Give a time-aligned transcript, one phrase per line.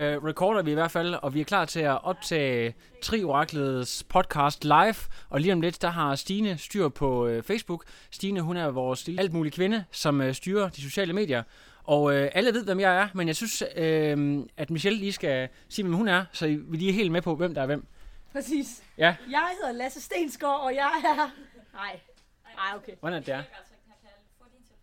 [0.00, 4.64] uh, recorder vi i hvert fald, og vi er klar til at optage Trioraklets podcast
[4.64, 4.94] live.
[5.28, 7.84] Og lige om lidt, der har Stine styr på uh, Facebook.
[8.10, 11.42] Stine, hun er vores lille alt mulig kvinde, som uh, styrer de sociale medier.
[11.84, 15.48] Og uh, alle ved, hvem jeg er, men jeg synes, uh, at Michelle lige skal
[15.68, 17.86] sige, hvem hun er, så vi lige er helt med på, hvem der er hvem.
[18.32, 18.82] Præcis.
[18.98, 19.16] Ja.
[19.30, 21.30] Jeg hedder Lasse Stensgaard, og jeg er...
[21.74, 22.00] Nej.
[22.56, 22.92] Nej, okay.
[23.00, 23.42] Hvordan er det der?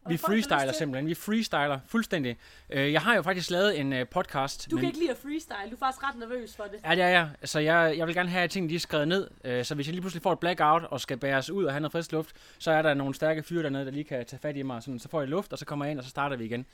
[0.09, 1.07] Vi freestyler simpelthen.
[1.07, 2.37] Vi freestyler fuldstændig.
[2.69, 4.71] Øh, jeg har jo faktisk lavet en uh, podcast.
[4.71, 5.69] Du kan ikke lide at freestyle.
[5.69, 6.79] Du er faktisk ret nervøs for det.
[6.83, 7.27] Ja, ja, ja.
[7.43, 9.27] Så jeg, jeg vil gerne have, at tingene de er skrevet ned.
[9.43, 11.79] Øh, så hvis jeg lige pludselig får et blackout og skal bæres ud og have
[11.79, 14.55] noget frisk luft, så er der nogle stærke fyre dernede, der lige kan tage fat
[14.57, 14.84] i mig.
[14.84, 16.65] Sådan, så får jeg luft, og så kommer jeg ind, og så starter vi igen.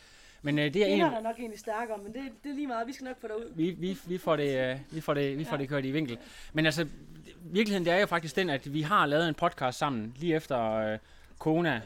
[0.41, 2.88] Men øh, det er en, er nok egentlig stærkere, men det, det er lige meget.
[2.88, 3.52] Vi skal nok få dig ud.
[3.55, 5.61] vi, vi, vi får det, øh, vi får det, vi får Ja.
[5.61, 6.17] det kørt i vinkel.
[6.53, 6.88] Men altså,
[7.43, 10.73] virkeligheden det er jo faktisk den, at vi har lavet en podcast sammen, lige efter
[10.73, 10.97] øh,
[11.39, 11.81] Kona,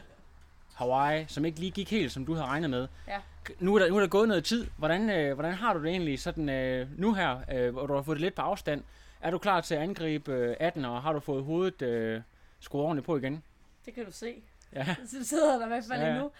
[0.78, 2.88] Hawaii, som ikke lige gik helt, som du havde regnet med.
[3.08, 3.20] Ja.
[3.60, 4.66] Nu er der, nu er der gået noget tid.
[4.76, 8.02] Hvordan, øh, hvordan har du det egentlig sådan øh, nu her, øh, hvor du har
[8.02, 8.84] fået det lidt på afstand?
[9.20, 12.22] Er du klar til at angribe øh, 18, og har du fået hovedet øh,
[12.60, 13.42] skruet ordentligt på igen?
[13.84, 14.42] Det kan du se.
[14.72, 14.96] Ja.
[15.10, 16.30] Så sidder der i hvert fald Ja, ja, endnu.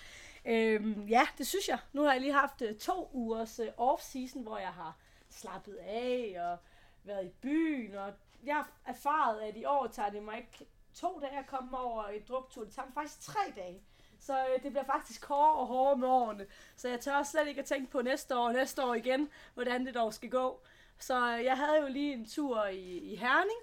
[0.45, 1.78] Øhm, ja, det synes jeg.
[1.92, 4.97] Nu har jeg lige haft øh, to ugers øh, off-season, hvor jeg har
[5.30, 6.58] slappet af og
[7.05, 7.95] været i byen.
[7.95, 8.12] Og
[8.45, 12.05] jeg har erfaret, at i år tager det mig ikke to dage at komme over
[12.05, 12.64] et druktur.
[12.64, 13.80] Det tager mig faktisk tre dage.
[14.20, 16.47] Så øh, det bliver faktisk hårdere og hårdere med årene.
[16.77, 19.86] Så jeg tør slet ikke at tænke på næste år og næste år igen, hvordan
[19.86, 20.61] det dog skal gå.
[20.98, 23.61] Så øh, jeg havde jo lige en tur i, i Herning,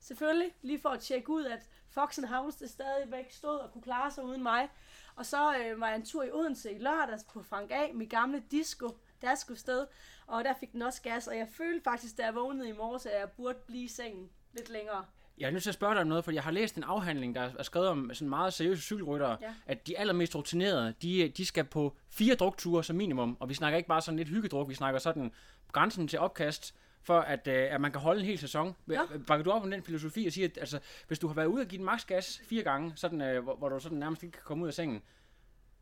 [0.00, 3.82] selvfølgelig, lige for at tjekke ud, at Fox and House det stadigvæk stod og kunne
[3.82, 4.68] klare sig uden mig.
[5.16, 8.10] Og så øh, var jeg en tur i Odense i lørdags på Frank A, mit
[8.10, 9.86] gamle disco, der skulle sted,
[10.26, 13.06] og der fik den også gas, og jeg følte faktisk, da jeg vågnede i morges,
[13.06, 15.04] at jeg burde blive i sengen lidt længere.
[15.38, 17.34] Jeg er nødt til at spørge dig om noget, for jeg har læst en afhandling,
[17.34, 19.54] der er skrevet om sådan meget seriøse cykelryttere, Ja.
[19.66, 23.76] at de allermest rutinerede, de, de skal på fire drukture som minimum, og vi snakker
[23.76, 25.32] ikke bare sådan lidt hyggedruk, vi snakker sådan
[25.72, 28.74] grænsen til opkast, for at, øh, at man kan holde en hel sæson.
[28.90, 29.00] Ja.
[29.26, 31.60] Bakker du op om den filosofi og siger, at altså, hvis du har været ude
[31.60, 34.32] og give den maks gas fire gange, sådan, øh, hvor, hvor du sådan nærmest ikke
[34.32, 35.02] kan komme ud af sengen,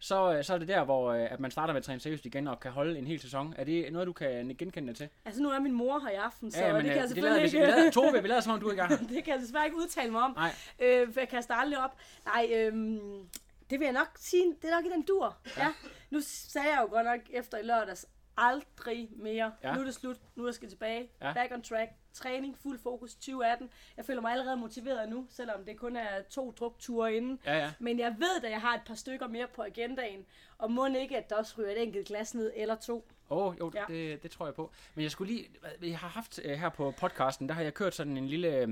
[0.02, 2.26] så, øh, så er det der, hvor øh, at man starter med at træne seriøst
[2.26, 3.54] igen og kan holde en hel sæson.
[3.58, 5.08] Er det noget, du kan genkende dig til?
[5.24, 7.30] Altså nu er min mor her i aften, så Ja, det kan jeg det selvfølgelig
[7.30, 7.58] lader, vi, ikke...
[7.58, 8.96] vi lader, Tove, vi lader som om, du er her.
[9.14, 10.32] det kan jeg desværre ikke udtale mig om.
[10.36, 10.50] Nej.
[10.80, 11.96] Øh, for jeg kaster aldrig op.
[12.24, 13.28] Nej, øhm,
[13.70, 15.36] det vil jeg nok sige, det er nok i den dur.
[15.56, 15.62] Ja.
[15.62, 15.68] ja.
[16.10, 19.52] Nu sagde jeg jo godt nok efter i lørdags, aldrig mere.
[19.62, 19.74] Ja.
[19.74, 21.10] Nu er det slut, nu er jeg skal tilbage.
[21.20, 21.32] Ja.
[21.32, 23.70] Back on track, træning, fuld fokus 2018.
[23.96, 27.40] Jeg føler mig allerede motiveret nu, selvom det kun er to drukture inden.
[27.46, 27.72] Ja, ja.
[27.78, 30.26] Men jeg ved, at jeg har et par stykker mere på agendaen,
[30.58, 33.08] og må ikke, at der også ryger et enkelt glas ned eller to.
[33.32, 33.84] Åh, oh, jo, ja.
[33.88, 34.72] Det, det tror jeg på.
[34.94, 35.48] Men jeg skulle lige,
[35.82, 38.68] jeg har haft uh, her på podcasten, der har jeg kørt sådan en lille, øh,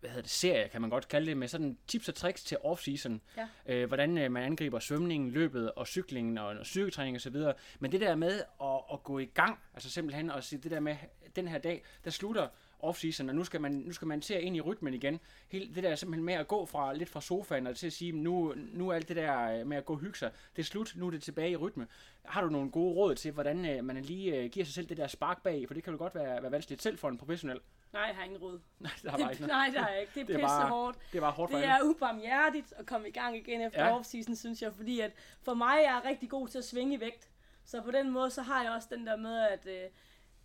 [0.00, 2.56] hvad hedder det, serie, kan man godt kalde det, med sådan tips og tricks til
[2.64, 3.18] off-season.
[3.36, 3.48] Ja.
[3.66, 7.54] Øh, hvordan øh, man angriber svømningen, løbet og cyklingen og, og styrketræning og så videre.
[7.78, 10.80] Men det der med at, at gå i gang, altså simpelthen at sige det der
[10.80, 10.96] med,
[11.36, 12.48] den her dag, der slutter
[12.90, 15.20] off-season, og nu skal man, nu skal man til at ind i rytmen igen.
[15.48, 18.12] Hele det der simpelthen med at gå fra lidt fra sofaen og til at sige,
[18.12, 20.66] nu, nu er alt det der øh, med at gå og hygge sig, det er
[20.66, 21.86] slut, nu er det tilbage i rytme.
[22.24, 24.96] Har du nogle gode råd til, hvordan øh, man lige øh, giver sig selv det
[24.96, 27.60] der spark bag, for det kan jo godt være, være vanskeligt selv for en professionel.
[27.92, 28.60] Nej, jeg har ingen råd.
[28.78, 29.72] Nej, der er ikke noget.
[29.74, 30.12] nej, har jeg ikke.
[30.14, 30.98] Det er, Det er pisse bare- hårdt.
[31.12, 33.98] Det er bare hårdt for Det er ubarmhjertigt at komme i gang igen efter Ja.
[34.00, 37.00] off-season, synes jeg, fordi at for mig er jeg rigtig god til at svinge i
[37.00, 37.28] vægt.
[37.64, 39.90] Så på den måde, så har jeg også den der med, at øh,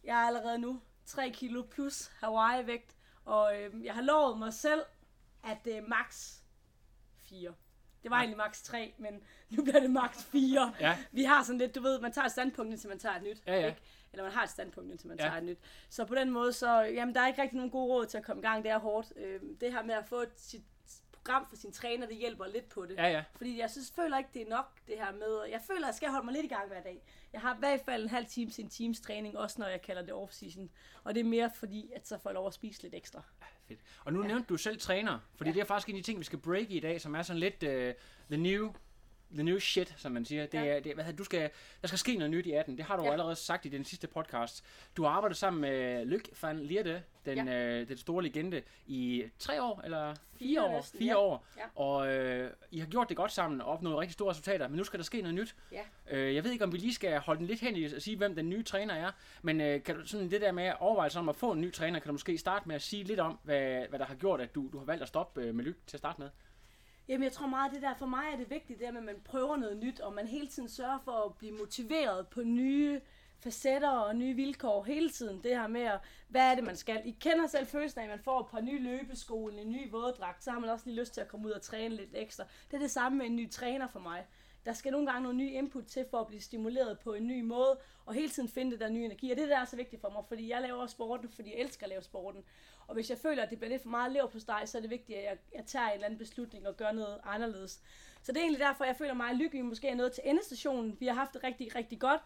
[0.03, 0.79] jeg er allerede nu
[1.11, 2.95] 3 kilo plus Hawaii-vægt,
[3.25, 4.81] og øh, jeg har lovet mig selv,
[5.43, 6.37] at det er max
[7.29, 7.53] 4.
[8.03, 10.73] Det var egentlig max 3, men nu bliver det max 4.
[10.79, 10.97] Ja.
[11.11, 13.41] Vi har sådan lidt, du ved, man tager et standpunkt, indtil man tager et nyt.
[13.47, 13.67] Ja, ja.
[13.67, 13.81] Ikke?
[14.13, 15.23] Eller man har et standpunkt, indtil man Ja.
[15.23, 15.29] ja.
[15.29, 15.59] tager et nyt.
[15.89, 18.23] Så på den måde, så, jamen, der er ikke rigtig nogen gode råd til at
[18.23, 18.63] komme i gang.
[18.63, 19.13] Det er hårdt.
[19.15, 20.63] Øh, det her med at få et, sit
[21.23, 22.95] program for sin træner, det hjælper lidt på det.
[22.97, 23.23] Ja, ja.
[23.35, 25.43] Fordi jeg synes, føler ikke, det er nok, det her med...
[25.51, 27.01] Jeg føler, at jeg skal holde mig lidt i gang hver dag.
[27.33, 29.81] Jeg har i hvert fald en halv time til en times træning, også når jeg
[29.81, 30.69] kalder det off-season.
[31.03, 33.21] Og det er mere fordi, at så får jeg lov at spise lidt ekstra.
[33.67, 33.79] Fedt.
[34.05, 34.27] Og nu ja.
[34.27, 35.53] nævnte du selv træner, fordi ja.
[35.53, 37.39] det er faktisk en af de ting, vi skal break i dag, som er sådan
[37.39, 37.69] lidt uh,
[38.29, 38.73] the new
[39.33, 40.45] the new shit, som man siger.
[40.45, 40.65] Det Ja.
[40.65, 41.49] er, det, hvad, hedder- du skal,
[41.81, 42.77] der skal ske noget nyt i 18.
[42.77, 43.07] Det har du ja.
[43.07, 43.11] Ja.
[43.13, 44.65] allerede sagt i den sidste podcast.
[44.97, 47.79] Du har arbejdet sammen med Lyk van Lierde, den, ja.
[47.79, 50.71] øh, den store legende, i tre år, eller fire, år.
[50.71, 51.19] næsten, fire ja.
[51.19, 51.45] år.
[51.57, 51.63] Ja.
[51.75, 54.83] Og øh, I har gjort det godt sammen og opnået rigtig store resultater, men nu
[54.83, 55.55] skal der ske noget nyt.
[55.71, 55.81] Ja.
[56.11, 58.17] Øh, jeg ved ikke, om vi lige skal holde den lidt hen i at sige,
[58.17, 61.29] hvem den nye træner er, men øh, kan du sådan det der med overvejelser om
[61.29, 63.87] at få en ny træner, kan du måske starte med at sige lidt om, hvad,
[63.89, 65.97] hvad der har gjort, at du, du har valgt at stoppe øh, med Lyk til
[65.97, 66.29] at starte med?
[67.07, 69.05] Jamen, jeg tror meget, det der, for mig er det vigtigt, det der med, at
[69.05, 73.01] man prøver noget nyt, og man hele tiden sørger for at blive motiveret på nye
[73.43, 75.43] facetter og nye vilkår hele tiden.
[75.43, 77.01] Det her med, at, hvad er det, man skal.
[77.05, 80.43] I kender selv følelsen af, at man får et par nye løbesko, en ny våddragt,
[80.43, 82.43] så har man også lige lyst til at komme ud og træne lidt ekstra.
[82.71, 84.25] Det er det samme med en ny træner for mig.
[84.65, 87.41] der skal nogle gange nogle nye input til for at blive stimuleret på en ny
[87.41, 89.31] måde, og hele tiden finde det der nye energi.
[89.31, 91.85] Og det der er så vigtigt for mig, fordi jeg laver sporten, fordi jeg elsker
[91.85, 92.43] at lave sporten.
[92.87, 94.81] Og hvis jeg føler, at det bliver lidt for meget lever på steg, så er
[94.81, 97.81] det vigtigt, at jeg, jeg tager en eller anden beslutning og gør noget anderledes.
[98.23, 99.65] Så det er egentlig derfor, jeg føler mig lykkelig.
[99.65, 100.97] Måske er nået til endestationen.
[100.99, 102.21] Vi har haft det rigtig, rigtig godt.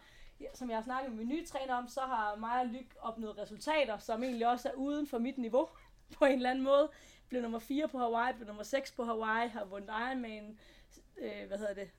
[0.54, 3.38] Som jeg har snakket med min nye træner om, så har mig og Lyk opnået
[3.38, 5.68] resultater, som egentlig også er uden for mit niveau
[6.18, 6.90] på en eller anden måde.
[7.28, 10.58] Blev nummer 4 på Hawaii, blev nummer 6 på Hawaii, har vundet Ironman,
[11.18, 11.90] øh, hvad hedder det,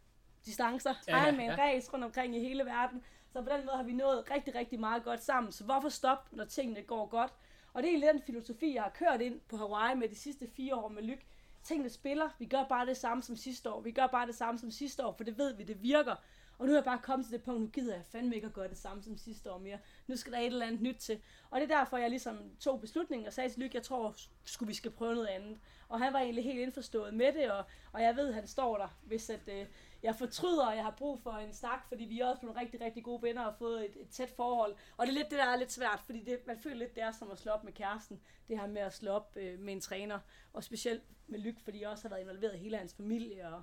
[0.45, 1.55] distancer, ja, Ironman ja.
[1.63, 3.03] race rundt omkring i hele verden.
[3.29, 5.51] Så på den måde har vi nået rigtig, rigtig meget godt sammen.
[5.51, 7.33] Så hvorfor stoppe, når tingene går godt?
[7.73, 10.75] Og det er den filosofi, jeg har kørt ind på Hawaii med de sidste fire
[10.75, 11.25] år med Lyk.
[11.63, 13.81] Tingene spiller, vi gør bare det samme som sidste år.
[13.81, 16.15] Vi gør bare det samme som sidste år, for det ved vi, det virker.
[16.57, 18.53] Og nu er jeg bare kommet til det punkt, nu gider jeg fandme ikke at
[18.53, 19.77] gøre det samme som sidste år mere.
[20.07, 21.21] Nu skal der et eller andet nyt til.
[21.49, 24.15] Og det er derfor, jeg ligesom tog beslutningen og sagde til Lykke, jeg tror,
[24.45, 25.59] skulle vi skal prøve noget andet.
[25.89, 28.77] Og han var egentlig helt indforstået med det, og, og jeg ved, at han står
[28.77, 29.65] der, hvis at, øh,
[30.03, 32.81] jeg fortryder, og jeg har brug for en snak, fordi vi er også blevet rigtig,
[32.81, 34.75] rigtig gode venner og fået et, et tæt forhold.
[34.97, 37.03] Og det er lidt det, der er lidt svært, fordi det, man føler lidt, det
[37.03, 38.21] er som at slå op med kæresten.
[38.47, 40.19] Det her med at slå op øh, med en træner,
[40.53, 43.61] og specielt med Lyk, fordi jeg også har været involveret i hele hans familie, og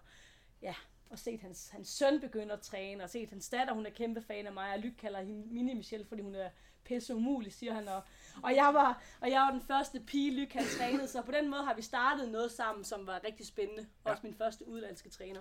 [0.62, 0.74] ja,
[1.10, 4.22] og set hans, hans søn begynde at træne, og set hans datter, hun er kæmpe
[4.22, 6.48] fan af mig, og Lyk kalder hende Mini Michelle, fordi hun er
[6.84, 7.88] pisse umulig, siger han.
[7.88, 8.02] Og,
[8.42, 11.50] og, jeg var, og jeg var den første pige, Lyk han trænede, så på den
[11.50, 13.86] måde har vi startet noget sammen, som var rigtig spændende.
[14.06, 14.10] Ja.
[14.10, 15.40] Også min første udlandske træner.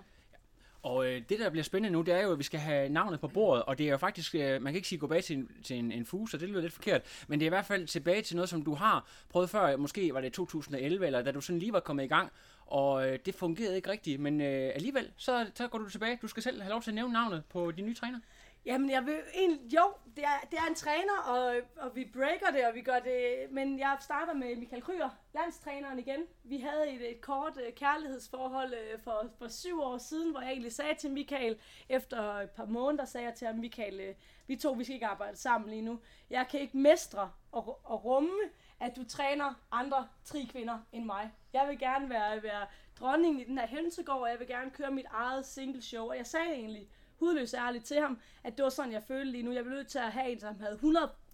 [0.84, 3.20] Og øh, det, der bliver spændende nu, det er jo, at vi skal have navnet
[3.20, 5.36] på bordet, og det er jo faktisk, øh, man kan ikke sige gå bag til
[5.36, 7.86] en, til en, en fuse, det lyder lidt forkert, men det er i hvert fald
[7.86, 11.40] tilbage til noget, som du har prøvet før, måske var det 2011, eller da du
[11.40, 12.32] sådan lige var kommet i gang,
[12.66, 16.18] og øh, det fungerede ikke rigtigt, men øh, alligevel, så, så går du tilbage.
[16.22, 18.20] Du skal selv have lov til at nævne navnet på din nye træner.
[18.66, 22.50] Jamen, jeg vil egentlig, jo, det er, det er en træner, og, og vi breaker
[22.50, 26.20] det, og vi gør det, men jeg starter med Michael Kryer, landstræneren igen.
[26.44, 30.50] Vi havde et, et kort øh, kærlighedsforhold øh, for, for syv år siden, hvor jeg
[30.50, 31.58] egentlig sagde til Michael,
[31.88, 34.14] efter et par måneder sagde jeg til ham, Michael, øh,
[34.46, 36.00] vi to, vi skal ikke arbejde sammen lige nu.
[36.30, 38.38] Jeg kan ikke mestre og, og rumme,
[38.80, 41.30] at du træner andre tri kvinder end mig.
[41.54, 42.66] Jeg vil gerne være, være
[43.00, 46.16] dronningen i den her hønsegård, og jeg vil gerne køre mit eget single show, og
[46.16, 49.52] jeg sagde egentlig, hudløs ærligt til ham, at det var sådan, jeg følte lige nu.
[49.52, 50.78] Jeg blev nødt til at have en, som havde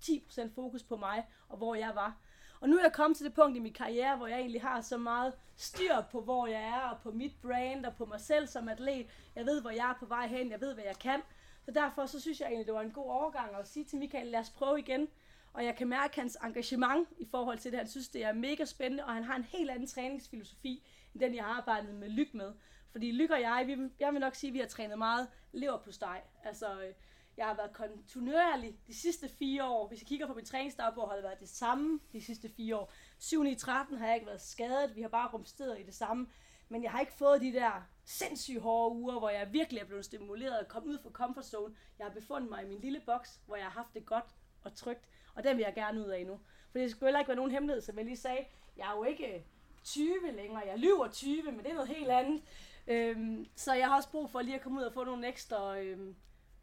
[0.03, 2.17] 110% fokus på mig, og hvor jeg var.
[2.61, 4.81] Og nu er jeg kommet til det punkt i min karriere, hvor jeg egentlig har
[4.81, 8.47] så meget styr på, hvor jeg er, og på mit brand, og på mig selv
[8.47, 9.07] som atlet.
[9.37, 11.23] Jeg ved, hvor jeg er på vej hen, jeg ved, hvad jeg kan.
[11.65, 14.27] Så derfor så synes jeg egentlig, det var en god overgang at sige til Michael,
[14.27, 15.09] lad os prøve igen.
[15.53, 17.79] Og jeg kan mærke hans engagement i forhold til det.
[17.79, 21.35] Han synes, det er mega spændende, og han har en helt anden træningsfilosofi, end den,
[21.35, 22.53] jeg har arbejdet med Lyk med.
[22.93, 25.79] Fordi Lyk og jeg, vi, jeg vil nok sige, at vi har trænet meget lever
[25.79, 26.23] på steg.
[26.45, 26.95] Altså, øh,
[27.37, 29.89] jeg har været kontinuerlig de sidste fire år.
[29.89, 32.93] Hvis jeg kigger på min træningsdagbog, har det været det samme de sidste fire år.
[33.19, 33.45] 7.
[33.45, 34.97] i 13 har jeg ikke været skadet.
[34.97, 36.27] Vi har bare rumsteret i det samme.
[36.69, 40.05] Men jeg har ikke fået de der sindssygt hårde uger, hvor jeg virkelig er blevet
[40.05, 41.75] stimuleret og kommet ud fra comfort zone.
[41.99, 44.25] Jeg har befundet mig i min lille boks, hvor jeg har haft det godt
[44.63, 45.09] og trygt.
[45.41, 46.41] Og den vil jeg gerne ud af nu.
[46.73, 48.45] For det skulle heller ikke være nogen hemmelighed, som jeg lige sagde.
[48.77, 49.41] Jeg er jo ikke øh,
[49.85, 50.63] 20 længere.
[50.67, 52.43] Jeg lyver 20, men det er noget helt andet.
[52.87, 55.79] Øhm, så jeg har også brug for lige at komme ud og få nogle ekstra
[55.79, 56.17] øhm,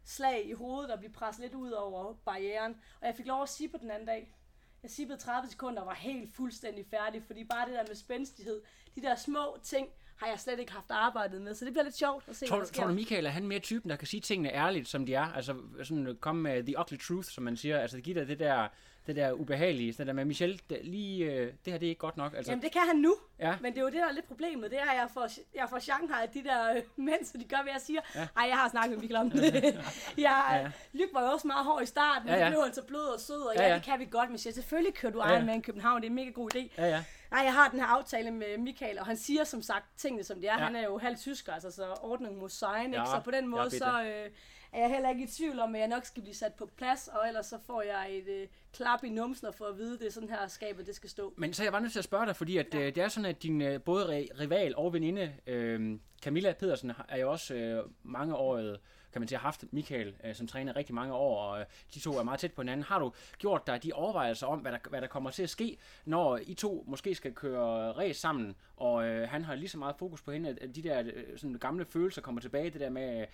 [0.04, 2.76] slag i hovedet og blive presset lidt ud over barrieren.
[3.00, 4.34] Og jeg fik lov at sige på den anden dag.
[4.82, 8.62] Jeg sippede 30 sekunder og var helt fuldstændig færdig, fordi bare det der med spændstighed,
[8.94, 9.88] de der små ting,
[10.20, 12.56] har jeg slet ikke haft arbejdet med, så det bliver lidt sjovt at se, tror,
[12.56, 12.82] hvad der sker.
[12.82, 15.32] Tror du, Michael, er han mere typen, der kan sige tingene ærligt, som de er?
[15.32, 17.78] Altså sådan komme med the ugly truth, som man siger.
[17.78, 18.68] Altså give dig det der
[19.08, 21.98] det der ubehagelige, det der med Michelle, det, lige, øh, det her det er ikke
[21.98, 22.34] godt nok.
[22.36, 22.52] Altså.
[22.52, 23.56] Jamen det kan han nu, ja.
[23.60, 25.66] men det er jo det, der er lidt problemet, det er, at jeg får, jeg
[25.70, 28.00] får Shanghai, de der øh, mænd, så de gør, hvad jeg siger.
[28.14, 28.26] Ja.
[28.36, 29.54] Ej, jeg har snakket med Michael om det.
[29.54, 29.74] jeg,
[30.26, 30.70] ja, ja.
[30.92, 32.44] Lyk var jo også meget hård i starten, ja, ja.
[32.44, 33.68] men blev altså blød og sød, og ja, ja.
[33.68, 34.54] ja, det kan vi godt, Michelle.
[34.54, 35.34] Selvfølgelig kører du ja, ja.
[35.36, 36.68] Ironman København, det er en mega god idé.
[36.78, 37.04] Ja, ja.
[37.30, 40.40] Nej, jeg har den her aftale med Michael, og han siger som sagt tingene, som
[40.40, 40.58] det er.
[40.58, 40.64] Ja.
[40.64, 43.10] Han er jo halv tysker, altså så ordning mod sign, ja, ikke?
[43.10, 44.02] Så på den måde, så...
[44.02, 44.30] Øh,
[44.72, 47.08] er jeg heller ikke i tvivl om, at jeg nok skal blive sat på plads,
[47.08, 50.06] og ellers så får jeg et øh, klap i numsen for at vide, at det
[50.06, 51.34] er sådan her skabet, det skal stå.
[51.36, 52.78] Men så jeg bare nødt til at spørge dig, fordi at, ja.
[52.78, 57.16] øh, det er sådan, at din øh, både rival og veninde, øh, Camilla Pedersen, er
[57.16, 58.76] jo også øh, mange år øh,
[59.18, 62.00] kan man sige, har haft Michael øh, som træner rigtig mange år, og øh, de
[62.00, 62.84] to er meget tæt på hinanden.
[62.84, 65.78] Har du gjort dig de overvejelser om, hvad der, hvad der kommer til at ske,
[66.04, 69.96] når I to måske skal køre race sammen, og øh, han har lige så meget
[69.98, 73.20] fokus på hende, at de der øh, sådan gamle følelser kommer tilbage, det der med,
[73.20, 73.26] øh,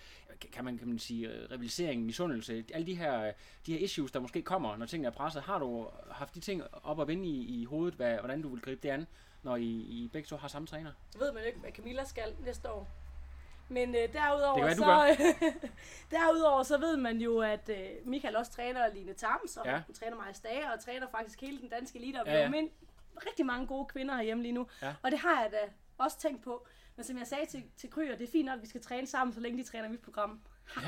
[0.53, 3.33] kan man, kan man sige, øh, rivalisering, misundelse, øh, alle de her,
[3.67, 5.43] de her issues, der måske kommer, når tingene er presset.
[5.43, 8.61] Har du haft de ting op og vende i, i hovedet, hvad, hvordan du vil
[8.61, 9.07] gribe det an,
[9.43, 10.93] når I, I begge to har samme træner?
[11.11, 13.04] Så ved man ikke, hvad Camilla skal næste år.
[13.69, 15.17] Men øh, derudover, det så,
[16.17, 19.83] derudover så ved man jo, at øh, Michael også træner Line Tams, og ja.
[19.87, 22.49] hun træner mig Stage, og træner faktisk hele den danske elite, og ja, ja.
[22.49, 22.71] Min,
[23.27, 24.67] rigtig mange gode kvinder herhjemme lige nu.
[24.83, 24.95] Ja.
[25.03, 25.59] Og det har jeg da
[25.99, 26.67] også tænkt på.
[26.97, 29.07] Men som jeg sagde til, til Kryer, det er fint nok, at vi skal træne
[29.07, 30.41] sammen, så længe de træner mit program.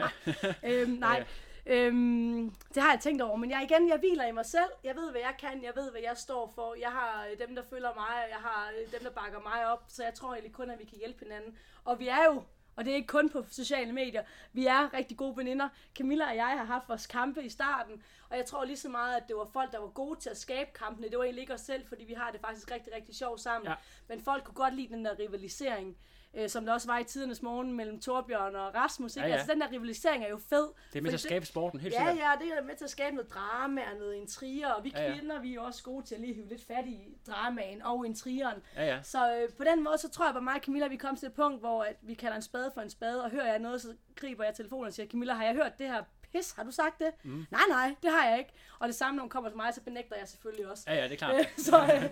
[0.70, 1.24] øhm, nej,
[1.66, 3.36] øhm, det har jeg tænkt over.
[3.36, 4.70] Men jeg igen, jeg hviler i mig selv.
[4.84, 5.64] Jeg ved, hvad jeg kan.
[5.64, 6.74] Jeg ved, hvad jeg står for.
[6.74, 9.84] Jeg har øh, dem, der følger mig, jeg har øh, dem, der bakker mig op.
[9.88, 11.58] Så jeg tror egentlig kun, at vi kan hjælpe hinanden.
[11.84, 12.42] Og vi er jo
[12.76, 14.22] og det er ikke kun på sociale medier.
[14.52, 15.68] Vi er rigtig gode veninder.
[15.94, 19.16] Camilla og jeg har haft vores kampe i starten, og jeg tror lige så meget,
[19.16, 21.08] at det var folk, der var gode til at skabe kampene.
[21.08, 23.68] Det var egentlig ikke os selv, fordi vi har det faktisk rigtig, rigtig sjovt sammen.
[23.68, 23.74] Ja.
[24.08, 25.96] Men folk kunne godt lide den der rivalisering,
[26.34, 29.16] øh, som der også var i tidernes morgen mellem Torbjørn og Rasmus.
[29.16, 29.26] Ikke?
[29.26, 29.38] Ja, ja.
[29.38, 30.68] Altså den der rivalisering er jo fed.
[30.92, 32.16] Det er med til at skabe sporten, helt Ja, sikkert.
[32.40, 35.02] ja, det er med til at skabe noget drama og noget intriger, og vi Ja,
[35.02, 35.12] ja.
[35.18, 38.62] kvinder, vi er også gode til at lige hive lidt fat i dramaen og intrigeren.
[38.76, 39.02] Ja, ja.
[39.02, 41.26] Så øh, på den måde, så tror jeg bare mig og Camilla, vi kom til
[41.26, 43.82] et punkt, hvor at vi kalder en spade for en spade, og hører jeg noget,
[43.82, 46.02] så griber jeg telefonen og siger, Camilla, har jeg hørt det her
[46.32, 46.52] pis?
[46.52, 47.10] Har du sagt det?
[47.24, 47.46] Mm.
[47.50, 48.50] Nej, nej, det har jeg ikke.
[48.78, 50.84] Og det samme, når hun kommer til mig, så benægter jeg selvfølgelig også.
[50.86, 51.34] Ja, ja, det er klart.
[51.34, 52.02] Øh, så øh,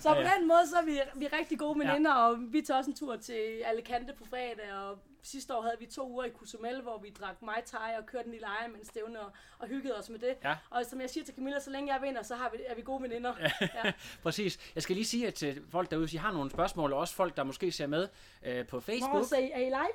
[0.00, 0.30] så på Ja, ja.
[0.38, 2.96] den måde, så er vi, vi er rigtig gode veninder, og vi tager også en
[2.96, 6.98] tur til Alicante på fredag, og sidste år havde vi to uger i Cozumel, hvor
[6.98, 10.18] vi drak Mai Tai og kørte en lille Ironman stævne og, og hyggede os med
[10.18, 10.34] det.
[10.44, 10.56] Ja.
[10.70, 12.82] Og som jeg siger til Camilla, så længe jeg vinder, så har vi, er vi
[12.82, 13.34] gode veninder.
[13.84, 13.92] Ja.
[14.22, 14.58] Præcis.
[14.74, 17.14] Jeg skal lige sige at til folk derude, hvis I har nogle spørgsmål, og også
[17.14, 18.08] folk, der måske ser med
[18.44, 19.24] øh, på Facebook.
[19.38, 19.88] I, er I live?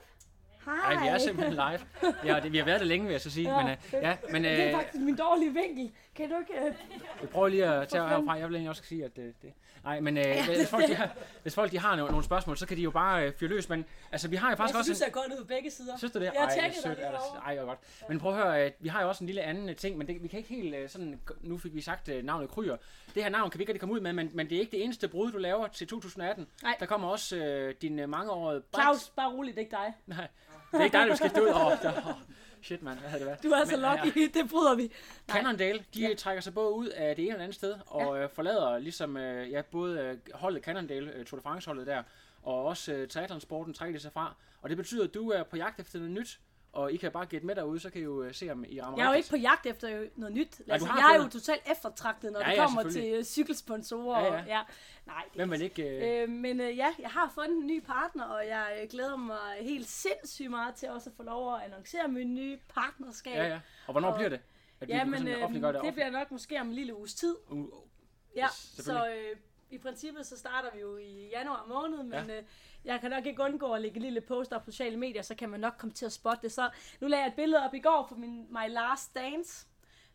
[0.69, 0.93] Hej.
[0.93, 2.13] Nej, vi er simpelthen live.
[2.25, 3.57] Ja, det, vi har været det længe, vil jeg så sige.
[3.57, 5.91] Ja, men, øh, ja, men Det er øh, faktisk min dårlige vinkel.
[6.15, 6.67] Kan du ikke...
[6.67, 6.73] Øh...
[7.21, 8.33] vi prøver lige at tage herfra.
[8.33, 9.33] Jeg vil egentlig også sige, at det...
[9.41, 11.09] det nej, men øh, hvis, folk, de har,
[11.41, 13.69] hvis folk de har nogle, nogle spørgsmål, så kan de jo bare øh, fyre løs.
[13.69, 14.87] Men altså, vi har jo faktisk Jeg også...
[14.87, 15.97] synes, jeg godt ud på begge sider.
[15.97, 16.25] Synes du det?
[16.25, 17.39] Jeg Ej, sødt, dig er derovre.
[17.45, 17.79] Ej, hvor godt.
[18.09, 20.23] Men prøv at høre, øh, vi har jo også en lille anden ting, men det,
[20.23, 22.77] vi kan ikke helt øh, sådan, nu fik vi sagt øh, navnet Kryer.
[23.15, 24.71] Det her navn kan vi ikke rigtig komme ud med, men, men det er ikke
[24.71, 26.47] det eneste brud, du laver til 2018.
[26.63, 26.75] Nej.
[26.79, 29.93] Der kommer også øh, din øh, mangeårige Claus, bare roligt, det er ikke dig.
[30.17, 30.27] Nej,
[30.71, 31.77] det er ikke dig, du skal stå ud over.
[32.07, 32.13] Oh,
[32.61, 33.43] shit, mand, hvad havde det været?
[33.43, 34.91] Du er så Men, lucky, det bryder vi.
[35.31, 36.07] Cannondale, de Ja.
[36.09, 36.13] ja.
[36.15, 38.23] trækker sig både ud af det ene eller andet sted, og ja.
[38.23, 42.03] øh, forlader ligesom øh, ja, både øh, holdet Cannondale, øh, Tour de France holdet der,
[42.43, 44.35] og også øh, triathlonsporten trækker de sig fra.
[44.61, 46.39] Og det betyder, at du er på jagt efter noget nyt,
[46.73, 48.81] og I kan bare gætte med derude, så kan I jo øh, se, om I
[48.81, 50.61] rammer Jeg er jo ikke på jagt efter noget nyt.
[50.67, 53.17] Altså, har jeg er jo totalt eftertragtet, når Ja, det ja, kommer til selvfølgelig.
[53.19, 54.19] øh, cykelsponsorer.
[54.25, 54.57] Ja, og- ja.
[54.57, 54.61] ja.
[55.05, 55.83] Nej, det Hvem vil ikke...
[56.17, 59.37] Øh, Øh, men øh, ja, jeg har fundet en ny partner, og jeg glæder mig
[59.61, 63.35] helt sindssygt meget til også at få lov at annoncere min nye partnerskab.
[63.35, 63.59] ja, ja.
[63.87, 64.39] Og hvornår og- bliver det?
[64.81, 67.35] At Ja, men øh, det, det, bliver nok måske om en lille uges tid.
[67.49, 67.67] Uh,
[68.35, 69.03] Ja, selvfølgelig.
[69.03, 69.37] så øh,
[69.69, 72.37] i princippet så starter vi jo i januar måned, men Ja.
[72.37, 72.43] øh,
[72.85, 75.35] jeg kan nok ikke undgå at lægge en lille post op på sociale medier, så
[75.35, 76.51] kan man nok komme til at spotte det.
[76.51, 76.69] Så
[77.01, 79.67] nu lagde jeg et billede op i går for min My Last Dance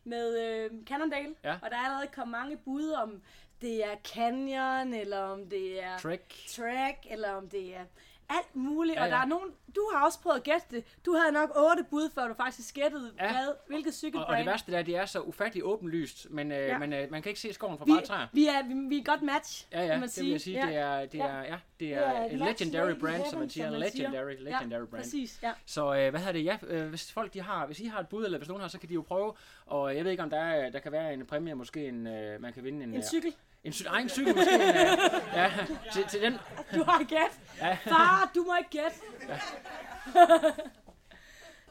[0.03, 1.53] med øh, Cannondale, Ja.
[1.61, 3.21] og der er allerede kommet mange bud om
[3.61, 6.33] det er Canyon, eller om det er Trek.
[6.49, 7.85] track, eller om det er
[8.29, 8.95] alt muligt.
[8.95, 9.05] Ja, Ja.
[9.05, 10.83] Og der er nogen, du har også prøvet at gætte det.
[11.05, 13.31] Du havde nok otte bud, før du faktisk gættede, Ja.
[13.31, 14.29] hvad, hvilket Og, cykelbrand.
[14.31, 16.77] og det værste der, det er så ufattigt åbenlyst, men, øh, Ja.
[16.77, 18.27] men øh, man kan ikke se skoven for vi, bare træer.
[18.33, 20.23] vi, er, vi, vi er godt match, Ja, ja, kan man det sige.
[20.23, 20.59] vil jeg sige.
[20.59, 20.67] Ja.
[20.67, 23.49] Det er, det er, ja, det Det er er match legendary brand, som heaven, man
[23.49, 23.65] siger.
[23.71, 24.09] som man siger.
[24.09, 25.03] Legendary, legendary ja, brand.
[25.03, 25.51] præcis, ja.
[25.65, 26.45] Så øh, hvad hedder det?
[26.45, 28.67] Ja, øh, hvis folk de har, hvis I har et bud, eller hvis nogen har,
[28.67, 29.33] så kan de jo prøve.
[29.65, 32.41] Og jeg ved ikke, om der, er, der kan være en præmie, måske en, øh,
[32.41, 32.89] man kan vinde en...
[32.89, 33.35] En øh, cykel.
[33.65, 34.59] En, cy- ej, en cykel måske.
[35.33, 35.51] ja,
[35.93, 36.33] til, til den.
[36.75, 37.39] Du har gæt.
[37.61, 37.73] Ja.
[37.73, 38.97] Far, du må ikke gætte.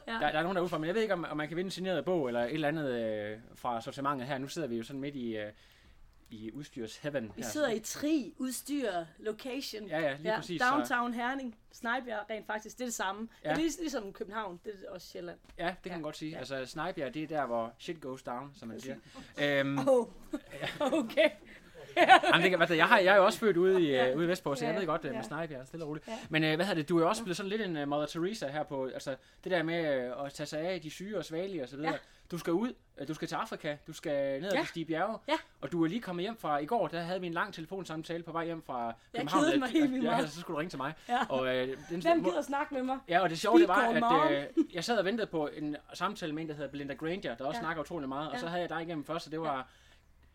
[0.05, 1.67] Der, der er nogen derude fra, men jeg ved ikke, om, om man kan vinde
[1.67, 4.37] en signeret bog, eller et eller andet øh, fra sortimentet her.
[4.37, 5.51] Nu sidder vi jo sådan midt i, øh,
[6.29, 7.31] i udstyrs heaven.
[7.35, 7.49] Vi her.
[7.49, 9.87] sidder i tri, udstyr, location.
[9.87, 13.27] Ja, ja, lige præcis, så- Downtown Herning, Snejbjerg, rent faktisk, det er det samme.
[13.43, 13.49] Ja.
[13.49, 13.55] Ja.
[13.55, 15.37] Det er lig- ligesom København, det er også Sjælland.
[15.57, 16.31] Ja, det kan man godt sige.
[16.31, 16.37] Ja.
[16.37, 18.95] Altså, Snejbjerg, det er der, hvor shit goes down, som man siger.
[19.41, 20.07] øhm, Oh.
[20.99, 21.29] okay.
[22.31, 24.11] Jamen, det kan, hvad, jeg, har, jeg er jo også født ude i, Ja.
[24.11, 25.21] uh, ude i Vestpå, så jeg Ja, ved godt med ja.
[25.21, 26.07] Snejbjerg, stille og roligt.
[26.07, 26.13] Ja.
[26.29, 28.05] Men uh, hvad hedder det, du er jo også blevet sådan lidt en uh, Mother
[28.05, 31.25] Teresa her på, altså det der med uh, at tage sig af de syge og
[31.25, 31.91] svagelige og så videre.
[31.91, 31.97] Ja.
[32.31, 32.73] Du skal ud,
[33.07, 34.61] du skal til Afrika, du skal ned Ja.
[34.61, 35.33] de stige bjerge, Ja.
[35.61, 38.23] og du er lige kommet hjem fra, i går, der havde vi en lang telefonsamtale
[38.23, 39.43] på vej hjem fra Jeg København.
[39.43, 40.29] kedede mig helt vildt ja, meget.
[40.29, 40.93] så skulle du ringe til mig.
[41.09, 41.19] Ja.
[41.29, 42.97] Og, uh, den, Hvem gider snakke med mig?
[43.09, 43.75] Ja, og det sjove det var,
[44.27, 47.35] at øh, jeg sad og ventede på en samtale med en, der hedder Belinda Granger,
[47.35, 47.61] der også Ja.
[47.63, 48.39] snakker utrolig meget, og Ja.
[48.39, 49.67] så havde jeg dig igennem først, så det var,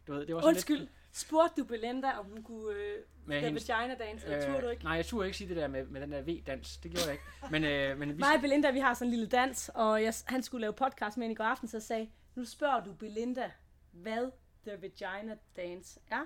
[0.06, 0.88] du ved, det var sådan Undskyld.
[1.12, 4.84] Spurgte du Belinda, om hun kunne øh, Med hendes- Vagina Dance, eller turde du ikke?
[4.84, 6.76] Nej, jeg turde ikke sige det der med, med den der V-dans.
[6.76, 7.24] Det gjorde jeg ikke.
[7.50, 10.14] Men, øh, men vi, Mig og Belinda, vi har sådan en lille dans, og jeg,
[10.26, 12.92] han skulle lave podcast med hende i går aften, så jeg sagde, nu spørger du
[12.92, 13.50] Belinda,
[13.92, 14.30] hvad
[14.66, 16.22] The Vagina Dance er.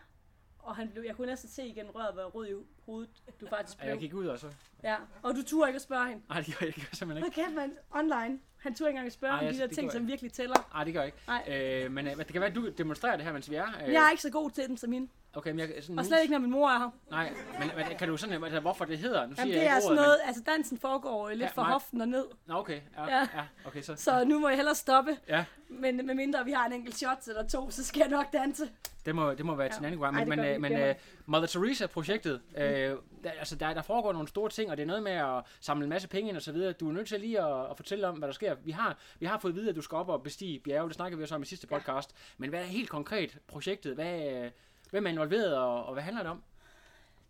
[0.58, 2.52] Og han blev, jeg kunne næsten se igen røret være rød i
[2.86, 3.10] hovedet,
[3.40, 4.00] du faktisk og jeg blev.
[4.00, 4.50] gik ud og så...
[4.82, 6.22] Ja, og du turde ikke at spørge hende.
[6.28, 7.36] Nej, det gjorde jeg, jeg simpelthen ikke.
[7.36, 7.72] Hvad kæft, man?
[7.90, 8.40] Online.
[8.64, 10.68] Han turde ikke engang spørge Ej, om jeg- de der ting, som virkelig tæller.
[10.74, 11.18] Nej, det gør jeg ikke.
[11.26, 11.82] Nej.
[11.84, 13.66] Øh, men øh, det kan være, at du demonstrerer det her, mens vi er.
[13.86, 15.08] Øh, Jeg er ikke så god til den som hende.
[15.36, 16.90] Okay, men jeg, sådan, Og slet ikke, når min mor er her.
[17.10, 19.26] Nej, men, men kan du sådan, altså, hvorfor det hedder?
[19.26, 21.62] Nu siger Jamen, jeg det er ikke sådan noget, altså dansen foregår lidt Ja, fra
[21.72, 22.24] hoften og ned.
[22.28, 22.36] Men...
[22.46, 22.80] Nå, okay.
[22.96, 23.20] Ja, Ja.
[23.20, 23.44] ja.
[23.66, 23.94] okay, så...
[23.96, 25.16] Så nu må jeg hellere stoppe.
[25.28, 25.44] Ja.
[25.68, 28.68] Men med mindre vi har en enkelt shot eller to, så skal jeg nok danse.
[29.06, 29.72] Det må, det må være ja.
[29.72, 30.16] til en anden gang.
[30.16, 34.12] Ej, Men, gør men, øh, men uh, Mother Teresa-projektet, øh, der, altså der, der foregår
[34.12, 36.42] nogle store ting, og det er noget med at samle en masse penge ind og
[36.42, 36.72] så videre.
[36.72, 38.54] Du er nødt til lige at, at fortælle om, hvad der sker.
[38.64, 40.88] Vi har, vi har fået at vide, at du skal op og bestige bjerge.
[40.88, 42.10] Det snakkede vi også om i sidste podcast.
[42.38, 43.94] Men hvad er helt konkret projektet?
[43.94, 44.50] Hvad, øh,
[44.94, 46.42] hvem er involveret, og, og hvad handler det om?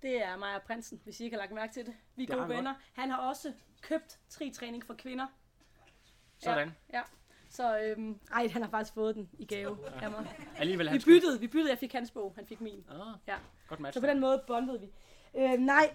[0.02, 1.94] Det er mig og prinsen, hvis I ikke har lagt mærke til det.
[2.16, 2.74] Vi er Det gode venner.
[2.92, 3.52] Han har også
[3.82, 5.26] købt tri-træning for kvinder.
[6.38, 6.74] Sådan.
[6.92, 7.02] Ja.
[7.50, 10.36] Så øhm, ej, han har faktisk fået den i gave af mig.
[10.56, 11.70] Alligevel Vi byttede, vi byttede.
[11.70, 12.84] Jeg fik hans bog, han fik min.
[12.90, 13.36] Ah, Ja.
[13.68, 13.94] godt match.
[13.96, 14.86] Så på den måde bondede vi.
[15.34, 15.94] Øh, nej,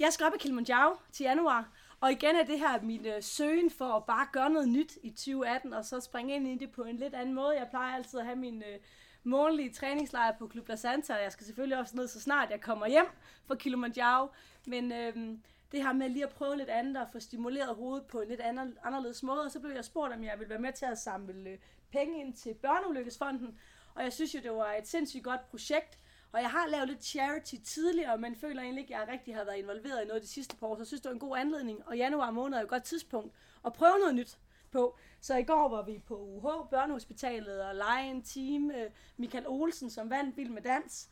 [0.00, 1.68] jeg skal op i Kilimanjaro til januar.
[2.00, 5.10] Og igen er det her min øh, søgen for at bare gøre noget nyt i
[5.10, 7.58] 2018, og så springe ind i det på en lidt anden måde.
[7.58, 8.78] Jeg plejer altid at have min øh,
[9.24, 12.60] månedlige træningslejr på Club La Santa, og jeg skal selvfølgelig også ned så snart jeg
[12.60, 13.06] kommer hjem
[13.46, 14.28] fra Kilimanjaro.
[14.66, 15.38] Men øh,
[15.72, 18.40] det her med lige at prøve lidt andet og få stimuleret hovedet på en lidt
[18.40, 20.98] anden, anderledes måde, og så blev jeg spurgt, om jeg ville være med til at
[20.98, 21.58] samle øh,
[21.92, 23.58] penge ind til Børneulykkesfonden.
[23.94, 25.98] Og jeg synes jo, det var et sindssygt godt projekt,
[26.32, 29.44] og jeg har lavet lidt charity tidligere, men føler egentlig ikke, at jeg rigtig har
[29.44, 31.36] været involveret i noget de sidste par år, så jeg synes, det var en god
[31.36, 31.88] anledning.
[31.88, 34.38] Og januar måned er jo et godt tidspunkt at prøve noget nyt
[34.74, 34.96] på.
[35.20, 38.70] Så i går var vi på UH, Børnehospitalet, og lege en team.
[38.70, 41.08] Øh, Michael Olsen, som vandt Vild med Dans.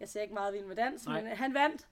[0.00, 1.22] Jeg ser ikke meget Vild med Dans, Nej.
[1.22, 1.86] men øh, han vandt.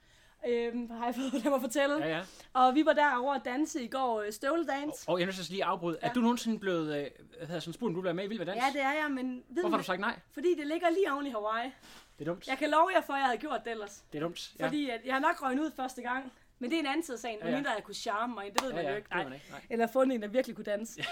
[0.49, 1.97] Øhm, har jeg fået dem at fortælle.
[1.97, 2.23] Ja, ja.
[2.53, 5.05] Og vi var derovre at danse i går øh, støvledans.
[5.09, 5.99] Og jeg er nødt til at lige afbryde.
[6.03, 6.09] Ja.
[6.09, 8.39] Er du nogensinde blevet, øh, hvad sådan spurgt, om du vil være med i Vild
[8.39, 8.63] med Dans?
[8.65, 10.19] Ja, det er jeg, men ved Hvorfor har du sagt nej?
[10.33, 11.71] fordi det ligger lige oven i Hawaii.
[12.19, 12.49] Det er dumt.
[12.49, 14.05] Jeg kan love jer for, at jeg havde gjort det ellers.
[14.13, 14.53] Det er dumt.
[14.59, 14.67] Ja.
[14.67, 16.33] Fordi at jeg har nok røgnet ud første gang.
[16.59, 17.51] Men det er en anden side af sagen, Ja, ja.
[17.51, 18.53] medmindre jeg kunne charme mig.
[18.53, 19.11] Det ved ja, man ja, jo ikke.
[19.11, 19.25] Nej.
[19.25, 19.47] man ikke.
[19.51, 19.61] Nej.
[19.71, 21.05] Eller fundet en, der virkelig kunne danse.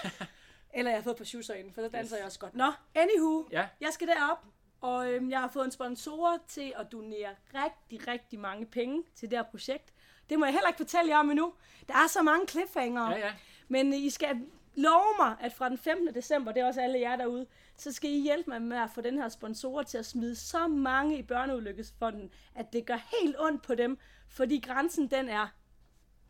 [0.73, 2.55] Eller jeg har fået på shoesøjne, for så danser jeg også godt.
[2.55, 3.45] Nå, anywho.
[3.51, 3.67] Ja.
[3.81, 4.45] Jeg skal derop,
[4.81, 9.29] og øhm, jeg har fået en sponsor til at donere rigtig, rigtig mange penge til
[9.31, 9.93] det her projekt.
[10.29, 11.53] Det må jeg heller ikke fortælle jer om endnu.
[11.87, 13.11] Der er så mange cliffhangere.
[13.11, 13.33] Ja, ja.
[13.67, 14.41] Men I skal
[14.75, 16.15] love mig, at fra den 15.
[16.15, 17.45] december, det er også alle jer derude,
[17.77, 20.67] så skal I hjælpe mig med at få den her sponsor til at smide så
[20.67, 23.97] mange i Børneulykkesfonden, at det gør helt ondt på dem,
[24.33, 25.47] fordi grænsen den er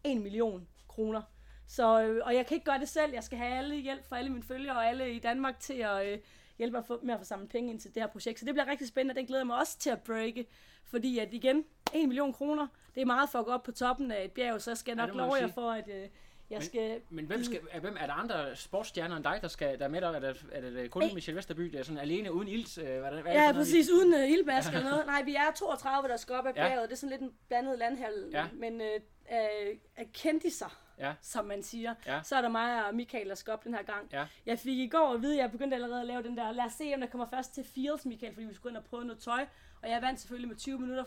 [0.03, 1.21] 1 million kroner.
[1.67, 3.13] Så, øh, og jeg kan ikke gøre det selv.
[3.13, 6.07] Jeg skal have alle hjælp fra alle mine følgere og alle i Danmark til at
[6.07, 6.19] øh,
[6.57, 8.39] hjælpe mig at få- med at få samlet penge ind til det her projekt.
[8.39, 10.45] Så det bliver rigtig spændende, og den glæder jeg mig også til at breake.
[10.83, 14.11] Fordi at igen, 1 million kroner, det er meget for at gå op på toppen
[14.11, 16.09] af et bjerg, så skal jeg Ja, nok man love jer for, at øh,
[16.53, 17.01] jeg Men- skal...
[17.09, 19.89] Men hvem, skal, er, hvem, er der andre sportsstjerner end dig, der, skal, der er
[19.89, 20.07] med dig?
[20.07, 21.13] Er det, er det kun Hey.
[21.13, 22.77] Michel Vesterby, der er sådan alene uden ild?
[22.81, 25.05] Øh, hvad, hvad Ja, for noget, præcis, uden uh, ildbask eller noget.
[25.13, 26.67] Nej, vi er 32, der skal op ad Ja.
[26.67, 26.89] bjerget.
[26.89, 28.45] Det er sådan lidt en blandet landhal, Ja.
[28.53, 29.49] men øh, af,
[29.95, 31.13] af kendiser, Ja.
[31.21, 31.95] som man siger.
[32.07, 32.19] Ja.
[32.23, 34.09] Så er der mig og Michael, der skal op den her gang.
[34.11, 34.25] Ja.
[34.45, 36.65] Jeg fik i går at vide, at jeg begyndte allerede at lave den der, lad
[36.65, 39.05] os se, om der kommer først til Fields, Michael, fordi vi skulle ind og prøve
[39.05, 39.45] noget tøj.
[39.81, 41.03] Og jeg vandt selvfølgelig med 20 minutter.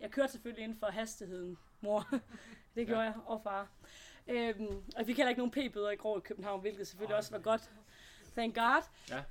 [0.00, 2.08] Jeg kørte selvfølgelig inden for hastigheden, mor.
[2.74, 3.68] det gjorde jeg, og far.
[4.28, 7.30] Øhm, og jeg fik heller ikke nogen p-bøder i går i København, hvilket selvfølgelig også
[7.30, 7.70] var godt.
[8.36, 8.82] Thank God.
[9.10, 9.22] Ja.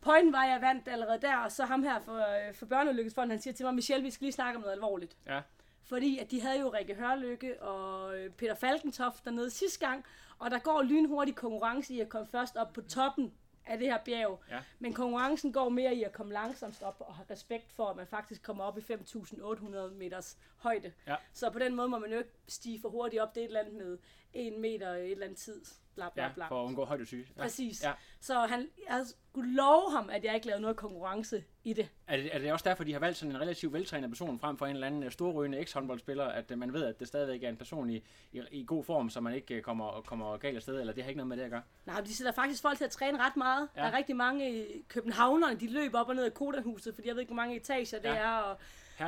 [0.00, 3.30] Pointen var, at jeg vandt allerede der, og så ham her for, øh, for Børneulykkesfonden,
[3.30, 5.16] han siger til mig, Michelle, vi skal lige snakke om noget alvorligt.
[5.26, 5.40] Ja.
[5.82, 10.04] Fordi at de havde jo Rikke Hørlykke og øh, Peter Falkentoft dernede sidste gang,
[10.38, 13.32] og der går lynhurtig konkurrence i at komme først op på toppen
[13.66, 14.40] af det her bjerg.
[14.50, 14.58] Ja.
[14.78, 18.06] Men konkurrencen går mere i at komme langsomt op og have respekt for, at man
[18.06, 20.92] faktisk kommer op i 5.800 meters højde.
[21.06, 21.16] Ja.
[21.32, 23.34] Så på den måde må man jo ikke stige for hurtigt op.
[23.34, 23.98] Det er et eller andet med
[24.32, 25.60] en meter et eller andet tid.
[25.94, 26.48] Bla, bla, Ja, bla.
[26.48, 27.26] for at undgå højdesyge.
[27.36, 27.42] Ja.
[27.42, 27.84] Præcis.
[27.84, 27.92] Ja.
[28.20, 31.88] Så han, jeg skulle love ham, at jeg ikke lavede noget konkurrence i det.
[32.06, 34.56] Er, det, er det også derfor, de har valgt sådan en relativt veltrænet person frem
[34.58, 37.48] for en eller anden øh, storrygende eks-håndboldspiller, at øh, man ved, at det stadigvæk er
[37.48, 37.96] en person i,
[38.32, 41.08] i, i god form, så man ikke øh, kommer, kommer galt afsted, eller det har
[41.08, 41.62] ikke noget med det at gøre?
[41.86, 43.68] Nej, de sætter faktisk folk til at træne ret meget.
[43.76, 43.80] Ja.
[43.80, 47.14] Der er rigtig mange i københavnerne, de løber op og ned af Kodanhuset, fordi jeg
[47.14, 48.14] ved ikke, hvor mange etager det Ja.
[48.16, 48.30] er.
[48.38, 48.56] Og,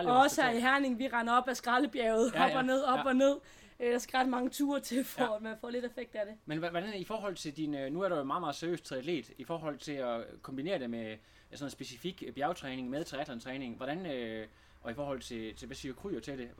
[0.06, 0.60] og også her i.
[0.60, 3.02] Herning, vi render op ad skraldebjerget, Ja, ja, op og ned, op Ja.
[3.02, 3.08] ja.
[3.08, 3.36] og ned.
[3.80, 5.36] Øh, Der skal ret mange ture til, for Ja.
[5.36, 6.34] at man får lidt effekt af det.
[6.46, 8.80] Men hvordan er i forhold til din, øh, nu er du jo meget, meget seriøs
[8.80, 11.16] triatlet, i forhold til at kombinere det med
[11.50, 14.46] sådan noget specifik øh, bjergtræning med triathlon-træning, hvordan, øh,
[14.82, 16.50] og i forhold til, til hvad siger kryer til det,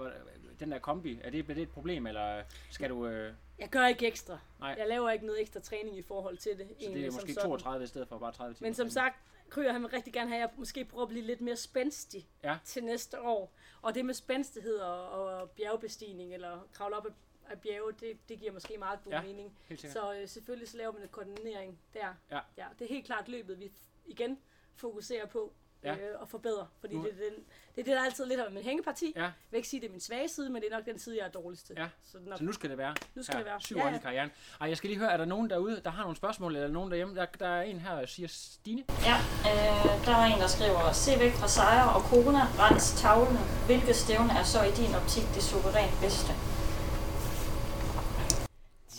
[0.61, 3.87] den der kombi, er det, bliver det et problem, eller skal du, øh, Jeg gør
[3.87, 4.39] ikke ekstra.
[4.61, 4.75] Nej.
[4.79, 6.59] Jeg laver ikke noget ekstra træning i forhold til det.
[6.59, 7.49] så det egentlig, er som måske sådan.
[7.49, 8.67] 32 i stedet for bare 30 timer?
[8.67, 9.17] Men som sagt,
[9.51, 12.29] Kryer han vil rigtig gerne have, at jeg måske prøver at blive lidt mere spændstig
[12.45, 12.59] Ja.
[12.65, 13.53] til næste år.
[13.83, 17.07] Og det med spændstighed og, og bjergbestigning, eller kravle op
[17.47, 19.59] af, bjerge, det, det giver måske meget god Ja, mening.
[19.93, 22.15] Så øh, selvfølgelig så laver man en koordinering der.
[22.31, 22.41] Ja.
[22.57, 22.67] ja.
[22.79, 23.73] Det er helt klart løbet, vi
[24.07, 24.39] igen
[24.75, 25.53] fokuserer på
[25.85, 25.93] Ja.
[25.93, 26.67] øh, og forbedre.
[26.81, 29.13] Fordi Nu- det, er den, det er det, der altid lidt af min hængeparti.
[29.17, 29.23] Ja.
[29.23, 30.99] Jeg vil ikke sige, at det er min svage side, men det er nok den
[30.99, 31.75] side, jeg er dårligst til.
[31.79, 31.89] Ja.
[32.13, 32.95] Så, er, Så nu skal det være.
[33.15, 33.61] nu skal det være.
[33.61, 34.31] Syv år i karrieren.
[34.61, 36.91] Ej, jeg skal lige høre, er der nogen derude, der har nogle spørgsmål, eller nogen
[36.91, 37.15] derhjemme?
[37.17, 38.85] Der, der er en her, der siger Stine.
[39.11, 39.17] Ja,
[39.51, 43.39] øh, der er en, der skriver, se væk fra sejre og kona, rens tavlene.
[43.67, 46.33] Hvilket stævne er så i din optik det suverænt bedste?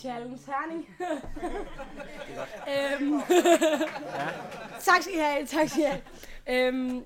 [0.02, 0.88] Challenge Herning.
[2.70, 3.22] øhm,
[4.88, 6.02] tak skal I have, tak skal I have.
[6.50, 7.06] Øhm,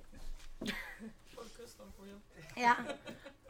[2.57, 2.73] Ja,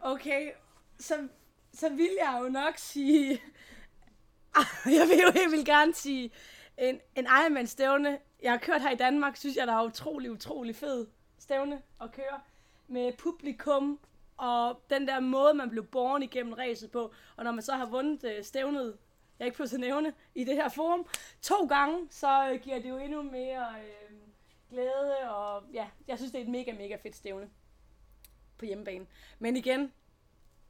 [0.01, 0.51] okay.
[0.99, 1.27] Så,
[1.73, 3.41] så vil jeg jo nok sige...
[4.99, 6.31] jeg vil jo helt vildt gerne sige
[6.77, 8.19] en, en Ironman stævne.
[8.43, 11.07] Jeg har kørt her i Danmark, synes jeg, der er utrolig, utrolig fed
[11.39, 12.39] stævne at køre.
[12.87, 13.99] Med publikum
[14.37, 17.13] og den der måde, man blev born igennem racet på.
[17.35, 18.97] Og når man så har vundet øh, stævnet,
[19.39, 21.07] jeg ikke pludselig nævne, i det her forum,
[21.41, 24.17] to gange, så øh, giver det jo endnu mere øh,
[24.69, 25.31] glæde.
[25.31, 27.49] Og ja, jeg synes, det er et mega, mega fedt stævne
[28.57, 29.07] på hjemmebane.
[29.39, 29.93] Men igen,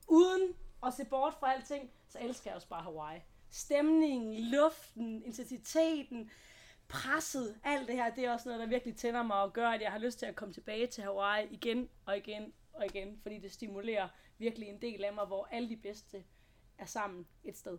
[0.07, 3.21] uden at se bort fra alting, så elsker jeg også bare Hawaii.
[3.49, 6.31] Stemningen, luften, intensiteten,
[6.87, 9.81] presset, alt det her, det er også noget, der virkelig tænder mig og gør, at
[9.81, 13.39] jeg har lyst til at komme tilbage til Hawaii igen og igen og igen, fordi
[13.39, 16.23] det stimulerer virkelig en del af mig, hvor alle de bedste
[16.77, 17.77] er sammen et sted.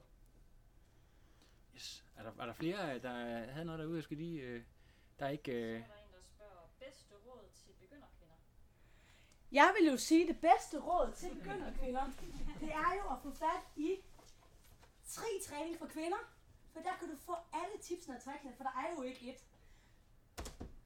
[1.77, 2.05] Yes.
[2.17, 3.13] Er der, er der flere, der
[3.53, 4.41] havde noget derude, jeg skal lige...
[4.43, 4.65] Øh,
[5.19, 5.53] der er ikke...
[5.53, 5.81] Øh...
[5.81, 8.35] Så er der en, der spørger bedste råd til begynderkvinder.
[9.53, 12.05] Jeg vil jo sige, at det bedste råd til begynderkvinder,
[12.61, 13.97] det er jo at få fat i
[15.07, 16.33] tri-træning for kvinder.
[16.73, 19.45] For der kan du få alle tipsene og tricksene, for der er jo ikke et.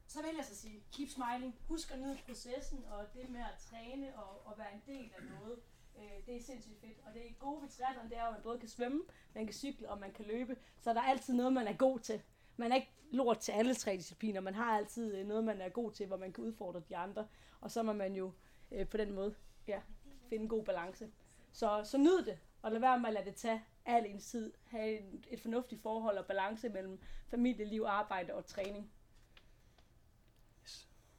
[0.07, 1.55] Så vil jeg så sige, keep smiling.
[1.67, 5.23] Husk at nyde processen og det med at træne og, og være en del af
[5.23, 5.59] noget.
[6.01, 6.97] Øh, det er sindssygt fedt.
[7.05, 9.01] Og det er gode ved triathlon, det er at man både kan svømme,
[9.35, 10.57] man kan cykle og man kan løbe.
[10.79, 12.21] Så der er altid noget, man er god til.
[12.57, 14.41] Man er ikke lort til alle tre discipliner.
[14.41, 17.27] Man har altid øh, noget, man er god til, hvor man kan udfordre de andre.
[17.61, 18.31] Og så må man jo
[18.71, 19.35] øh, på den måde
[19.67, 19.81] ja,
[20.29, 21.11] finde en god balance.
[21.51, 24.53] Så, så nyd det, og lad være med at lade det tage al ens tid.
[24.65, 28.91] Ha' et, et fornuftigt forhold og balance mellem familieliv, arbejde og træning.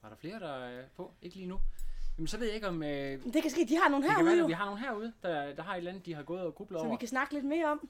[0.03, 1.15] Var der flere, der er på?
[1.23, 1.61] Ikke lige nu.
[2.19, 2.83] Jamen, så ved jeg ikke om...
[2.83, 4.65] Øh, Men det kan ske, de har nogle det kan være, herude jo, vi har
[4.65, 6.89] nogen herude, der, der har et eller andet, de har gået og grublet så vi
[6.89, 6.97] over.
[6.99, 7.89] kan snakke lidt mere om.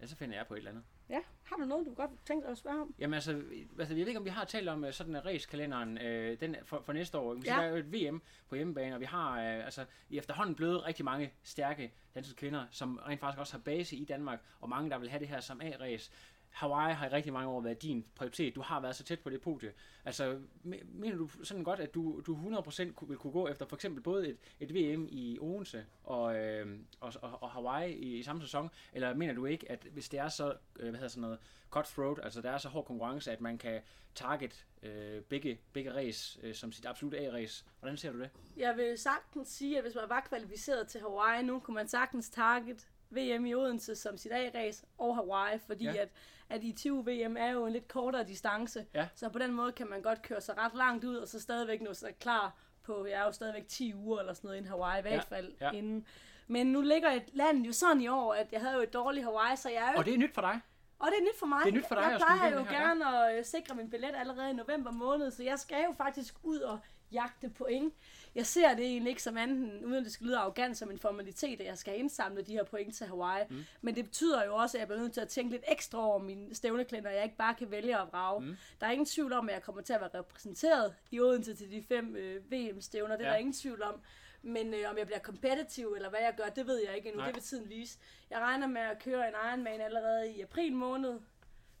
[0.00, 0.84] Ja, så finder jeg på et eller andet.
[1.10, 2.94] Ja, har du noget, du godt tænkt dig at spørge om?
[2.98, 3.30] Jamen altså,
[3.78, 6.54] altså, jeg ved ikke, om vi har talt om øh, sådan en racekalenderen øh, den
[6.54, 7.34] er for, for næste år.
[7.34, 7.40] Ja.
[7.54, 7.60] Ja.
[7.60, 10.84] Der er jo et VM på hjemmebane, og vi har øh, altså, i efterhånden blevet
[10.86, 14.90] rigtig mange stærke danske kvinder, som rent faktisk også har base i Danmark, og mange,
[14.90, 16.10] der vil have det her som A-race.
[16.56, 18.54] Hawaii har i rigtig mange år været din prioritet.
[18.54, 19.72] Du har været så tæt på det podie.
[20.04, 20.38] Altså,
[20.84, 24.02] mener du sådan godt, at du, du 100% kunne- vil kunne gå efter for eksempel
[24.02, 28.42] både et, et VM i Odense og, øh, og, og, og Hawaii i, i samme
[28.42, 28.70] sæson?
[28.92, 31.38] Eller mener du ikke, at hvis det er så, øh, hvad hedder sådan noget,
[31.70, 33.80] cutthroat, altså der er så hård konkurrence, at man kan
[34.14, 37.64] target øh, begge, begge race øh, som sit absolut A-race?
[37.80, 38.30] Hvordan ser du det?
[38.56, 42.30] Jeg vil sagtens sige, at hvis man var kvalificeret til Hawaii nu, kunne man sagtens
[42.30, 45.92] target VM i Odense som sit A-race og Hawaii, fordi Ja.
[45.92, 46.00] ja.
[46.02, 46.08] at,
[46.48, 48.86] at i 20 VM er jo en lidt kortere distance.
[48.94, 49.08] Ja.
[49.14, 51.80] Så på den måde kan man godt køre sig ret langt ud, og så stadigvæk
[51.80, 54.98] nå sig klar på, jeg er jo stadigvæk 10 uger eller sådan noget inden Hawaii,
[54.98, 55.70] i hvert fald ja.
[55.70, 56.06] inden.
[56.46, 59.24] Men nu ligger et land jo sådan i år, at jeg havde jo et dårligt
[59.24, 60.60] Hawaii, så jeg er jo Og det er nyt for dig.
[60.98, 61.60] og det er nyt for mig.
[61.64, 62.86] Det er nyt for dig Jeg plejer jo her, ja.
[62.88, 66.34] gerne at øh, sikre min billet allerede i november måned, så jeg skal jo faktisk
[66.42, 66.78] ud og
[67.12, 67.94] jagte point.
[68.36, 70.98] Jeg ser det egentlig ikke som anden, uden at det skal lyde arrogant, som en
[70.98, 73.44] formalitet, at jeg skal have indsamlet de her point til Hawaii.
[73.50, 73.64] Mm.
[73.80, 76.18] Men det betyder jo også, at jeg bliver nødt til at tænke lidt ekstra over
[76.18, 78.40] mine stævneklænder, jeg ikke bare kan vælge at vrage.
[78.40, 78.56] Mm.
[78.80, 81.70] Der er ingen tvivl om, at jeg kommer til at være repræsenteret i Odense til
[81.70, 83.16] de fem øh, VM-stævner.
[83.16, 83.32] Det er Ja.
[83.32, 84.00] der ingen tvivl om.
[84.42, 87.18] Men øh, om jeg bliver competitive, eller hvad jeg gør, det ved jeg ikke endnu.
[87.20, 87.26] Nej.
[87.26, 87.98] Det vil tiden vise.
[88.30, 91.20] Jeg regner med at køre en Ironman allerede i april måned,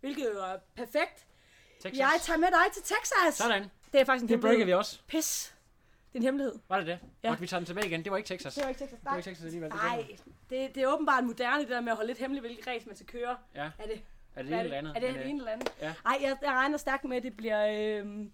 [0.00, 1.26] hvilket jo er perfekt.
[1.80, 1.98] Texas.
[1.98, 3.34] Jeg tager med dig til Texas.
[3.34, 3.70] Sådan.
[3.92, 5.00] Det er faktisk en Det breaker vi også.
[5.06, 5.52] Pis.
[6.12, 6.54] Det er en hemmelighed.
[6.68, 6.92] Var det det?
[6.92, 7.28] Ja.
[7.28, 7.30] Ja.
[7.34, 8.04] Og vi tager den tilbage igen.
[8.04, 8.54] Det var ikke Texas.
[8.54, 8.98] Det var ikke Texas.
[9.00, 9.70] Det var ikke Texas alligevel.
[9.70, 10.06] Det Nej,
[10.50, 12.96] det, det er åbenbart moderne, det der med at holde lidt hemmeligt, hvilket race man
[12.96, 13.36] skal køre.
[13.54, 13.70] Ja.
[13.78, 14.02] Er det,
[14.36, 14.96] Er det en eller andet?
[14.96, 15.72] Er det Men, en øh, eller andet?
[15.80, 15.94] ja.
[16.04, 18.32] Nej, jeg, jeg regner stærkt med, at det bliver øhm,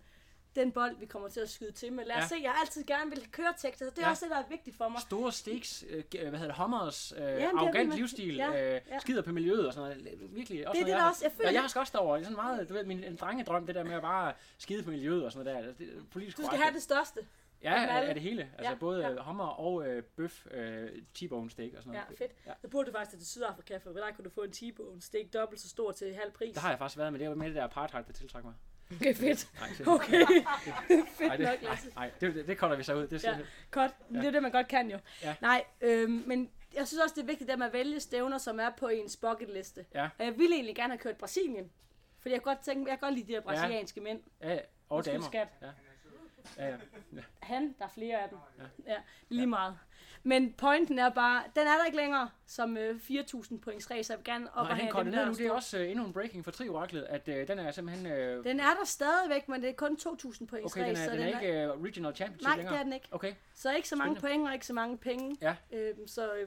[0.54, 1.92] den bold, vi kommer til at skyde til.
[1.92, 2.26] Men lad os Ja.
[2.28, 3.88] se, jeg har altid gerne vil køre Texas.
[3.92, 4.10] Det er Ja.
[4.10, 5.00] også det, der er vigtigt for mig.
[5.00, 8.74] Store stakes, øh, g- hvad hedder det, Hummers, øh, det er arrogant det, livsstil, ja,
[8.74, 8.98] øh, ja.
[8.98, 10.18] skider på miljøet og sådan noget.
[10.20, 11.92] Virkelig også Det er det, jeg der har- også- jeg føler- Ja, jeg skal også
[11.96, 12.16] derover.
[12.16, 14.82] Det er sådan meget, du ved, min en drengedrøm, det der med at bare skide
[14.82, 15.72] på miljøet og sådan noget der.
[15.86, 16.64] Det, er politisk Du skal korrekt.
[16.64, 17.20] have det største.
[17.64, 18.42] Ja, af er, er det hele.
[18.58, 19.12] Altså Ja, både ja.
[19.12, 19.22] ja.
[19.22, 22.18] hummer og øh, bøf, øh, T-bone steak og sådan Ja, noget.
[22.18, 22.32] fedt.
[22.46, 22.52] Ja.
[22.60, 25.26] Så burde du faktisk tage til Sydafrika, for der kunne du få en T-bone steak
[25.34, 26.54] dobbelt så stor til halv pris.
[26.54, 27.20] Der har jeg faktisk været med.
[27.20, 28.56] Det var med det der apartheid, der tiltrækker mig.
[29.00, 29.50] Okay, fedt.
[29.86, 30.20] Nej, Okay,
[31.18, 31.92] fedt det, nok, nej, Lasse.
[31.94, 33.06] nej, det, det, det kolder vi så ud.
[33.06, 33.30] Det, Ja.
[33.30, 33.38] ja.
[33.70, 34.18] Godt, ja.
[34.18, 34.98] det er det, man godt kan jo.
[35.22, 35.34] Ja.
[35.40, 38.70] Nej, øhm, men jeg synes også, det er vigtigt, at man vælger stævner, som er
[38.70, 39.86] på ens bucketliste.
[39.94, 40.08] Ja.
[40.18, 41.70] Og jeg ville egentlig gerne have kørt Brasilien.
[42.18, 44.20] Fordi jeg kan godt tænke, jeg kan godt lide de her brasilianske mænd.
[44.42, 45.26] ja, og Undskyld, damer.
[45.26, 45.48] skat.
[45.62, 45.66] Ja.
[46.58, 46.76] Ja, ja.
[47.42, 48.38] Han, der er flere af dem.
[48.86, 49.78] Ja, ja lige meget.
[50.24, 54.12] Men pointen er bare, den er der ikke længere som øh, 4.000 points race.
[54.12, 55.90] Jeg vil gerne op Og og have dem ned der nu, det er også øh,
[55.90, 58.06] endnu en breaking for Trioraklet, at øh, den er simpelthen...
[58.06, 61.02] Øh, Den er der stadigvæk, men det er kun 2.000 points okay, den race.
[61.02, 62.74] er, så den er ikke øh, regional championship Nej, længere?
[62.74, 63.08] det er den ikke.
[63.10, 64.34] Okay, Så ikke så mange Spændende.
[64.38, 65.36] point og ikke så mange penge.
[65.40, 65.56] Ja.
[65.72, 66.44] Øhm, så øh, ja,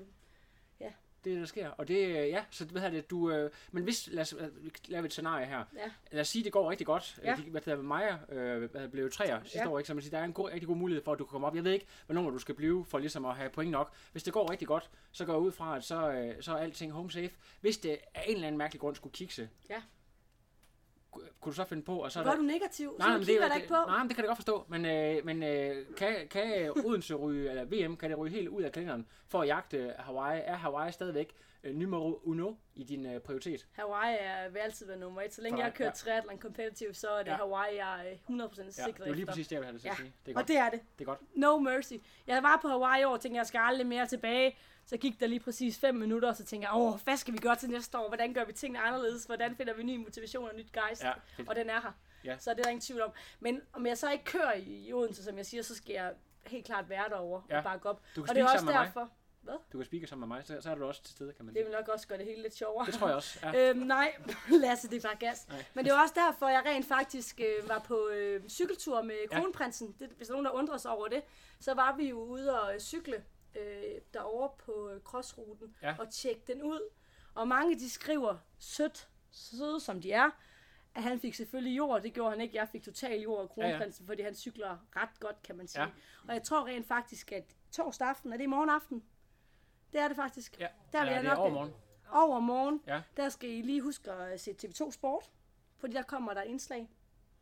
[1.26, 1.70] Det er det, der sker.
[1.70, 4.48] Og det, øh, ja, så hvad hedder det, du, øh, men hvis, lad os øh,
[4.88, 5.58] lave et scenarie her.
[5.76, 5.92] Ja.
[6.12, 7.20] Lad os sige, det går rigtig godt.
[7.24, 7.30] Ja.
[7.30, 7.36] Ja.
[7.46, 9.70] De, hvad hedder Maja øh, blev træer sidste Ja.
[9.70, 9.88] år, ikke?
[9.88, 11.48] Så man siger, der er en god, rigtig god mulighed for, at du kan komme
[11.48, 11.56] op.
[11.56, 13.92] Jeg ved ikke, hvor nummer du skal blive for ligesom at have point nok.
[14.12, 16.58] Hvis det går rigtig godt, så går jeg ud fra, at så, øh, så er
[16.58, 17.32] alting home safe.
[17.62, 19.82] Hvis det af en eller anden mærkelig grund skulle kikse, Ja.
[21.16, 22.96] Ku- kunne du så finde på, og så Hvor er du negativ?
[23.00, 23.74] Nej, så men det, kigger det, ikke på.
[23.88, 24.66] nej, men det kan jeg godt forstå.
[24.68, 28.62] Men, øh, men øh, kan, kan Odense ryge, eller VM, kan det ryge helt ud
[28.62, 30.42] af kalenderen for at jagte Hawaii?
[30.46, 33.68] Er Hawaii stadigvæk øh, numero uno i din øh, prioritet?
[33.72, 35.34] Hawaii er, vil altid være nummer et.
[35.34, 35.92] Så længe For jeg har kørt ja.
[35.92, 37.36] triathlon competitive, så er det Ja.
[37.36, 39.82] Hawaii, jeg er 100% Ja, sikker det er lige præcis det, jeg vil have det
[39.82, 39.92] til Ja.
[39.92, 40.14] at sige.
[40.26, 40.48] Det er Og godt.
[40.48, 40.80] det er det.
[41.00, 41.20] Det er godt.
[41.36, 41.94] No mercy.
[42.28, 44.58] Jeg var på Hawaii i år og tænkte, jeg skal aldrig mere tilbage.
[44.88, 47.38] Så gik der lige præcis 5 minutter, og så tænkte jeg, åh, hvad skal vi
[47.38, 48.08] gøre til næste år?
[48.08, 49.24] Hvordan gør vi tingene anderledes?
[49.26, 51.04] Hvordan finder vi ny motivation og nyt gejst?
[51.04, 51.12] Ja,
[51.48, 51.92] og den er her.
[52.24, 52.38] Ja.
[52.40, 53.12] Så det er der ingen tvivl om.
[53.40, 56.14] Men om jeg så ikke kører i Odense, som jeg siger, så skal jeg
[56.48, 57.58] helt klart være derovre Ja.
[57.58, 58.02] og bakke op.
[58.16, 58.74] Du kan Og det er også mig.
[58.74, 59.10] derfor,
[59.72, 61.56] Du kan speake sammen med mig, så, så er du også til stede, kan man
[61.56, 61.70] det sige.
[61.70, 62.86] vil nok også gøre det hele lidt sjovere.
[62.86, 63.40] Det tror jeg også.
[63.44, 63.54] Ja.
[63.70, 64.16] Øhm, nej,
[64.62, 65.48] Lasse, det er bare gas.
[65.50, 65.64] Nej.
[65.74, 69.40] Men det var også derfor, jeg rent faktisk øh, var på øh, cykeltur med Ja.
[69.40, 69.96] kronprinsen.
[70.00, 71.24] Det, hvis der er nogen, der undrer sig over det,
[71.60, 73.24] så var vi jo ude og øh, cykle
[73.56, 75.96] øh, derovre på øh, crossruten Ja.
[76.00, 76.90] og tjekke den ud.
[77.36, 80.30] Og mange de skriver sødt, søde som de er,
[80.96, 82.02] at han fik selvfølgelig jord.
[82.02, 82.56] Det gjorde han ikke.
[82.58, 83.72] Jeg fik total jord af Ja, ja.
[83.72, 85.82] kronprinsen, fordi han cykler ret godt, kan man sige.
[85.84, 85.90] Ja.
[86.28, 89.04] Og jeg tror rent faktisk, at torsdag aften, er det i morgen aften?
[89.94, 90.60] Det er det faktisk.
[90.60, 90.68] ja.
[90.92, 91.74] Der vil ja, jeg det er nok- overmorgen.
[92.12, 93.02] Over morgen, Ja.
[93.18, 95.32] der skal I lige huske at se TV2 Sport,
[95.78, 96.90] fordi der kommer der indslag.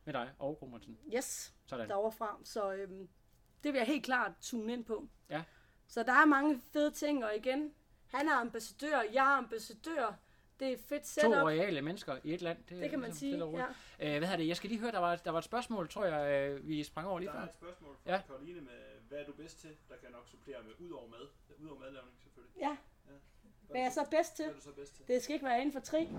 [0.05, 0.97] Med dig og Romertsen.
[1.15, 1.89] Yes, Sådan.
[1.89, 2.39] derovre fra.
[2.43, 3.09] Så øhm,
[3.63, 5.07] det vil jeg helt klart tune ind på.
[5.29, 5.43] Ja.
[5.93, 7.73] Så der er mange fede ting, og igen,
[8.13, 10.07] han er ambassadør, jeg er ambassadør.
[10.59, 11.43] Det er et fedt To setup.
[11.43, 12.57] royale mennesker i et land.
[12.69, 13.65] Det, Det kan man ligesom sige, ja.
[14.05, 14.47] Øh, hvad hedder det?
[14.47, 17.07] Jeg skal lige høre, der var, der var et spørgsmål, tror jeg, øh, vi sprang
[17.07, 17.47] over lige Der er før.
[17.47, 18.15] et spørgsmål fra Ja.
[18.15, 18.21] ja.
[18.27, 18.79] Karoline med,
[19.09, 19.69] hvad er du bedst til?
[19.89, 21.27] Der kan jeg nok supplere med, ud over mad.
[21.59, 22.57] Ud over madlavning selvfølgelig.
[22.61, 22.77] Ja,
[23.67, 24.45] hvad er jeg så bedst til?
[24.45, 25.07] Hvad er du så bedst til?
[25.07, 26.09] Det skal ikke være inden for tre.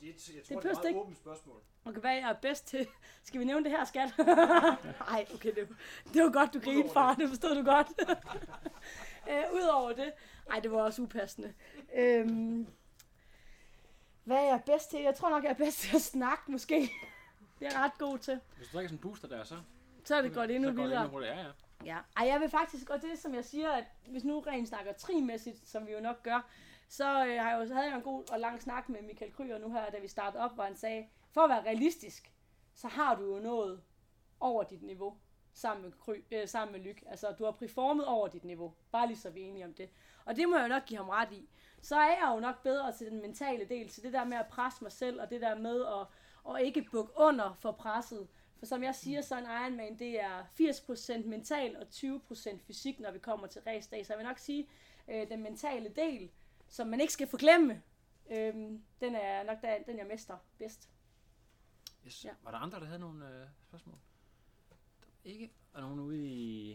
[0.00, 1.00] Det, er- jeg tror, det er, behøves et meget ikke.
[1.00, 1.60] åbent spørgsmål.
[1.84, 2.86] Okay, hvad jeg er bedst til?
[3.24, 4.14] Skal vi nævne det her, skat?
[5.10, 5.68] Nej, okay, det,
[6.14, 7.14] det var godt, du grinede, far.
[7.14, 7.86] Det forstod du godt.
[9.30, 10.12] øh, Udover det.
[10.48, 11.54] Nej, det var også upassende.
[11.96, 12.66] Øhm,
[14.24, 15.00] hvad er jeg bedst til?
[15.00, 16.80] Jeg tror nok, jeg er bedst til at snakke, måske.
[17.58, 18.40] Det er jeg ret god til.
[18.56, 19.56] Hvis du drikker sådan en booster der, så,
[20.04, 21.00] Så er det godt endnu så går det vildere.
[21.04, 21.36] endnu hurtigere.
[21.38, 21.50] Ja, ja.
[21.84, 21.98] Ja.
[22.16, 24.92] Ej, jeg vil faktisk, og det er som jeg siger, at hvis nu rent snakker
[24.92, 26.48] trimæssigt, som vi jo nok gør,
[26.88, 29.32] så, øh, har jeg jo, så havde jeg en god og lang snak med Michael
[29.32, 32.32] Kryer nu her, da vi startede op, hvor han sagde, for at være realistisk,
[32.74, 33.82] så har du jo nået
[34.40, 35.16] over dit niveau
[35.56, 37.02] sammen med, Kry, øh, sammen med Lyk.
[37.06, 38.74] Altså, du har performet over dit niveau.
[38.92, 39.88] Bare lige så vi er enige om det.
[40.24, 41.48] Og det må jeg jo nok give ham ret i.
[41.82, 44.46] Så er jeg jo nok bedre til den mentale del, til det der med at
[44.46, 46.06] presse mig selv, og det der med at,
[46.54, 48.28] at ikke bukke under for presset.
[48.58, 53.10] For som jeg siger, så en Ironman, det er 80% mental og 20% fysik, når
[53.10, 54.06] vi kommer til racedag.
[54.06, 54.68] Så jeg vil nok sige,
[55.08, 56.30] øh, den mentale del,
[56.68, 57.82] som man ikke skal forglemme,
[58.30, 58.54] øh,
[59.00, 60.88] den er nok der, den, jeg mester bedst.
[62.06, 62.24] Yes.
[62.24, 62.30] Ja.
[62.42, 63.98] Var der andre, der havde nogle øh, spørgsmål?
[65.24, 65.50] Ikke?
[65.72, 66.70] Og nogen ude i,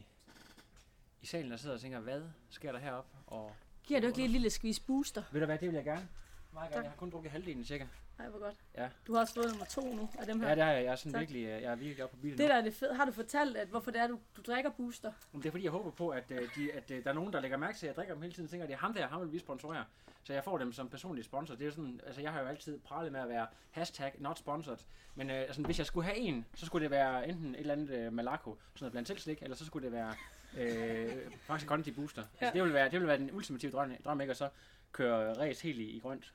[1.21, 3.17] i salen, der sidder og tænker, hvad sker der heroppe?
[3.27, 5.23] Og Giver du ikke lige et lille squeeze booster?
[5.31, 6.09] ved du hvad, det vil jeg gerne.
[6.53, 6.83] Meget gerne.
[6.83, 7.85] Jeg har kun drukket halvdelen cirka.
[8.19, 8.55] Nej, hvor godt.
[8.77, 8.89] Ja.
[9.07, 10.49] Du har også fået nummer to nu af dem her.
[10.49, 10.83] Ja, det har jeg.
[10.83, 11.19] Jeg er sådan Tak.
[11.19, 12.95] virkelig, øh, jeg er virkelig oppe på bilen Det der er det fede.
[12.95, 15.11] Har du fortalt, at hvorfor det er, du, du drikker booster?
[15.31, 17.33] Men det er fordi, jeg håber på, at, øh, de, at øh, der er nogen,
[17.33, 18.79] der lægger mærke til, at jeg drikker dem hele tiden, og tænker, at det er
[18.79, 19.85] ham der, ham vil vi sponsorere.
[20.23, 21.55] Så jeg får dem som personlig sponsor.
[21.55, 24.77] Det er sådan, altså jeg har jo altid pralet med at være hashtag not sponsored.
[25.15, 27.73] Men øh, altså, hvis jeg skulle have en, så skulle det være enten et eller
[27.73, 30.13] andet øh, Malaco, sådan noget blandt selv slik, eller så skulle det være
[30.57, 32.21] øh, faktisk Conti Booster.
[32.21, 32.51] Altså, Ja.
[32.51, 34.31] det, ville være, det ville være den ultimative drøm, drøm ikke?
[34.33, 34.49] Og så
[34.91, 36.33] køre race helt i, i grønt.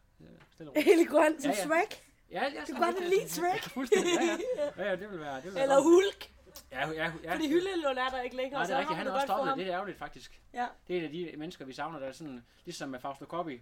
[0.77, 1.65] Helt grønt som Ja, ja.
[1.65, 2.03] Shrek?
[2.31, 3.63] Ja, ja, Du kan godt lide Shrek.
[3.63, 4.71] Fuldstændig, ja, ja.
[4.85, 5.81] ja, ja det vil være, det vil være Eller.
[5.83, 6.31] Hulk?
[6.73, 7.35] Ja, ja, ja.
[7.35, 8.97] Fordi Hyllelund er der ikke længere, Nej, det er rigtigt.
[8.99, 9.57] Han er også stoppet.
[9.57, 10.41] Det er ærgerligt, faktisk.
[10.53, 10.67] Ja.
[10.89, 13.61] Det er et af de mennesker, vi savner, der er sådan, ligesom med Fausto Coppi.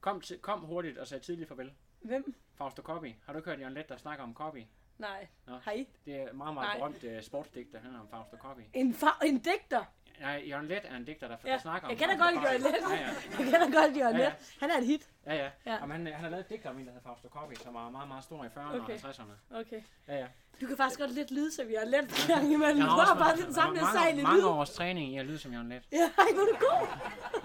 [0.00, 1.72] Kom, til, kom hurtigt og sagde tidligt farvel.
[2.00, 2.34] Hvem?
[2.58, 3.16] Fausto Coppi.
[3.26, 4.66] Har du ikke hørt Jørgen Let, der snakker om Coppi?
[4.98, 5.26] Nej.
[5.46, 5.58] Nå.
[5.64, 5.86] Hej.
[6.04, 6.78] Det er en meget, Nej.
[6.78, 8.62] meget berømt uh, sportsdigter, han om Fausto Coppi.
[8.72, 9.84] En, fa- en digter.
[10.20, 12.34] Nej, Jørgen Let er en digter, der, Ja, der snakker om jeg kender godt.
[12.44, 12.62] Jørgen.
[12.62, 13.06] Ja, ja.
[13.38, 14.28] Jeg kender godt Jørgen Ja, ja.
[14.28, 14.56] Let.
[14.60, 15.08] Han er et hit.
[15.26, 15.42] Ja, ja.
[15.44, 15.50] Ja.
[15.66, 15.74] ja.
[15.74, 17.90] Jamen, han, han har lavet et digter om en, der hedder Fausto Coppi, som var
[17.90, 18.98] meget, meget stor i 40'erne Okay.
[19.04, 19.56] og 50'erne.
[19.60, 19.80] Okay.
[20.08, 20.26] Ja, ja.
[20.60, 22.80] Du kan faktisk godt lidt lyde, vi har let en gang imellem.
[22.82, 25.68] Du har bare den samme sejl i mange års træning i at lyde som Jørgen
[25.68, 25.82] Let.
[25.92, 26.86] Ja, ej, hvor er du god.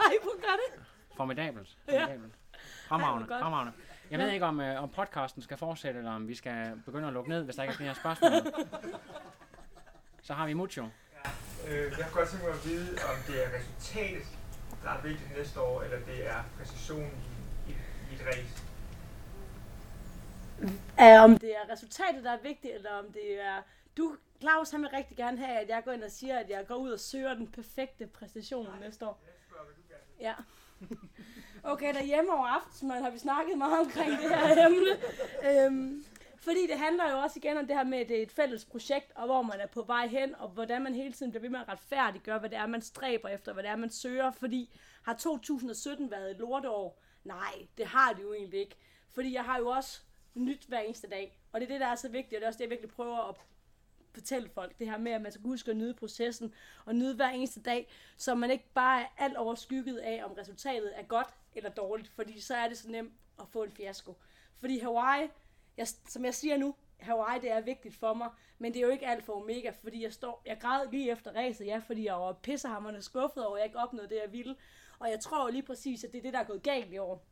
[0.05, 0.83] Ej, hvor gør det.
[1.17, 1.77] Formidabelt.
[1.87, 1.99] Ja.
[2.03, 2.33] Formidabelt.
[2.87, 3.41] Fremragende, godt.
[3.41, 3.73] fremragende.
[4.11, 4.25] Jeg Ja.
[4.25, 7.29] ved ikke, om, øh, om podcasten skal fortsætte, eller om vi skal begynde at lukke
[7.29, 8.31] ned, hvis der ikke er flere spørgsmål.
[10.23, 10.85] Så har vi Mucho.
[11.67, 14.27] Øh, jeg kunne godt tænke mig at vide, om det er resultatet,
[14.83, 17.11] der er vigtigt næste år, eller det er præcisionen
[17.67, 17.75] i, i,
[18.11, 18.63] i et race.
[21.01, 23.61] Uh, om det er resultatet, der er vigtigt, eller om det er...
[23.97, 26.67] Du, Claus, han vil rigtig gerne have, at jeg går ind og siger, at jeg
[26.67, 29.19] går ud og søger den perfekte præstation næste år.
[30.19, 30.33] Ja.
[31.63, 34.91] Okay, derhjemme over aftensmad har vi snakket meget omkring det her emne.
[35.49, 36.05] Øhm,
[36.47, 38.65] fordi det handler jo også igen om det her med, at det er et fælles
[38.65, 41.49] projekt, og hvor man er på vej hen, og hvordan man hele tiden bliver ved
[41.49, 44.31] med at retfærdiggøre, hvad det er, man stræber efter, hvad det er, man søger.
[44.31, 47.01] Fordi har 2017 været et lortår?
[47.23, 48.75] Nej, det har det jo egentlig ikke.
[49.09, 50.01] Fordi jeg har jo også
[50.35, 51.39] nyt hver eneste dag.
[51.51, 52.91] Og det er det, der er så vigtigt, og det er også det, jeg virkelig
[52.91, 53.35] prøver at
[54.13, 54.79] fortælle folk.
[54.79, 56.53] Det her med, at man skal huske at nyde processen,
[56.85, 60.99] og nyde hver eneste dag, så man ikke bare er alt overskygget af, om resultatet
[60.99, 62.09] er godt eller dårligt.
[62.09, 64.17] Fordi så er det så nemt at få en fiasko.
[64.59, 65.29] Fordi Hawaii,
[65.77, 68.91] jeg, som jeg siger nu, Hawaii det er vigtigt for mig, men det er jo
[68.91, 72.15] ikke alt for omega, fordi jeg står, jeg græd lige efter racet, ja, fordi jeg
[72.15, 74.55] var pissehammerne skuffet over, at jeg ikke opnåede det, jeg ville.
[74.99, 77.25] Og jeg tror lige præcis, at det er det, der er gået galt i år.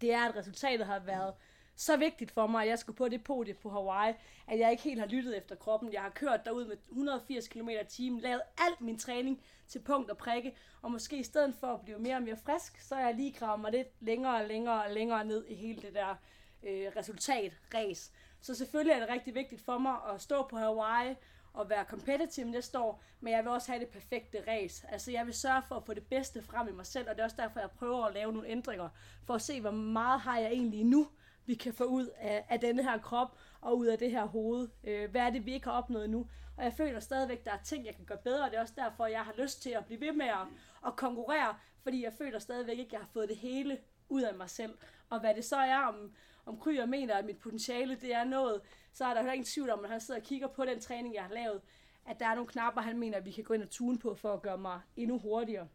[0.00, 1.34] Det er, at resultatet har været
[1.76, 4.14] så vigtigt for mig, at jeg skulle på det podie på Hawaii,
[4.46, 5.92] at jeg ikke helt har lyttet efter kroppen.
[5.92, 10.10] Jeg har kørt derud med 180 km i timen, lavet alt min træning til punkt
[10.10, 13.00] og prikke, og måske i stedet for at blive mere og mere frisk, så er
[13.00, 16.16] jeg lige gravet mig lidt længere og længere og længere ned i hele det der
[16.62, 18.12] øh, resultat, race.
[18.40, 21.14] Så selvfølgelig er det rigtig vigtigt for mig at stå på Hawaii
[21.52, 24.86] og være competitive næste år, men jeg vil også have det perfekte race.
[24.88, 27.20] Altså jeg vil sørge for at få det bedste frem i mig selv, og det
[27.20, 28.88] er også derfor, jeg prøver at lave nogle ændringer,
[29.24, 31.08] for at se, hvor meget har jeg egentlig nu,
[31.46, 34.68] vi kan få ud af, af denne her krop og ud af det her hoved.
[34.84, 36.26] Øh, hvad er det, vi ikke har opnået nu?
[36.56, 38.74] Og jeg føler stadigvæk, der er ting, jeg kan gøre bedre, og det er også
[38.76, 40.46] derfor, jeg har lyst til at blive ved med at,
[40.86, 44.34] at konkurrere, fordi jeg føler stadigvæk ikke, at jeg har fået det hele ud af
[44.34, 44.74] mig selv.
[45.10, 46.12] Og hvad det så er, om,
[46.46, 48.60] om Kryger mener, at mit potentiale det er noget,
[48.92, 51.14] så er der heller ingen tvivl om, at han sidder og kigger på den træning,
[51.14, 51.60] jeg har lavet,
[52.06, 54.14] at der er nogle knapper, han mener, at vi kan gå ind og tune på,
[54.14, 55.68] for at gøre mig endnu hurtigere.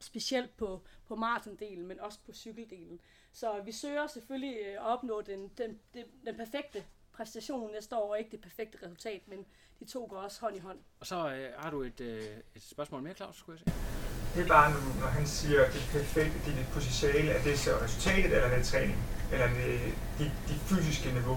[0.00, 3.00] Specielt på, på maratondelen, men også på cykeldelen.
[3.32, 8.10] Så vi søger selvfølgelig øh, at opnå den, den, den, den perfekte præstation næste år,
[8.10, 9.46] og ikke det perfekte resultat, men
[9.80, 10.78] de to går også hånd i hånd.
[11.00, 12.22] Og så øh, har du et, øh,
[12.54, 14.07] et spørgsmål mere, Claus, skulle jeg sige.
[14.34, 17.58] Det er bare, når, han siger, at det perfekte, det er dit potentiale, er det
[17.58, 18.98] så resultatet, eller er det træning?
[19.32, 19.80] Eller er det
[20.18, 21.36] dit, dit fysiske niveau?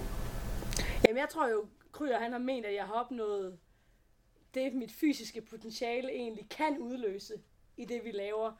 [1.04, 3.58] Jamen, jeg tror jo, Kryer, han har ment, at jeg har opnået
[4.54, 7.34] det, mit fysiske potentiale egentlig kan udløse
[7.77, 8.51] i det, vi laver.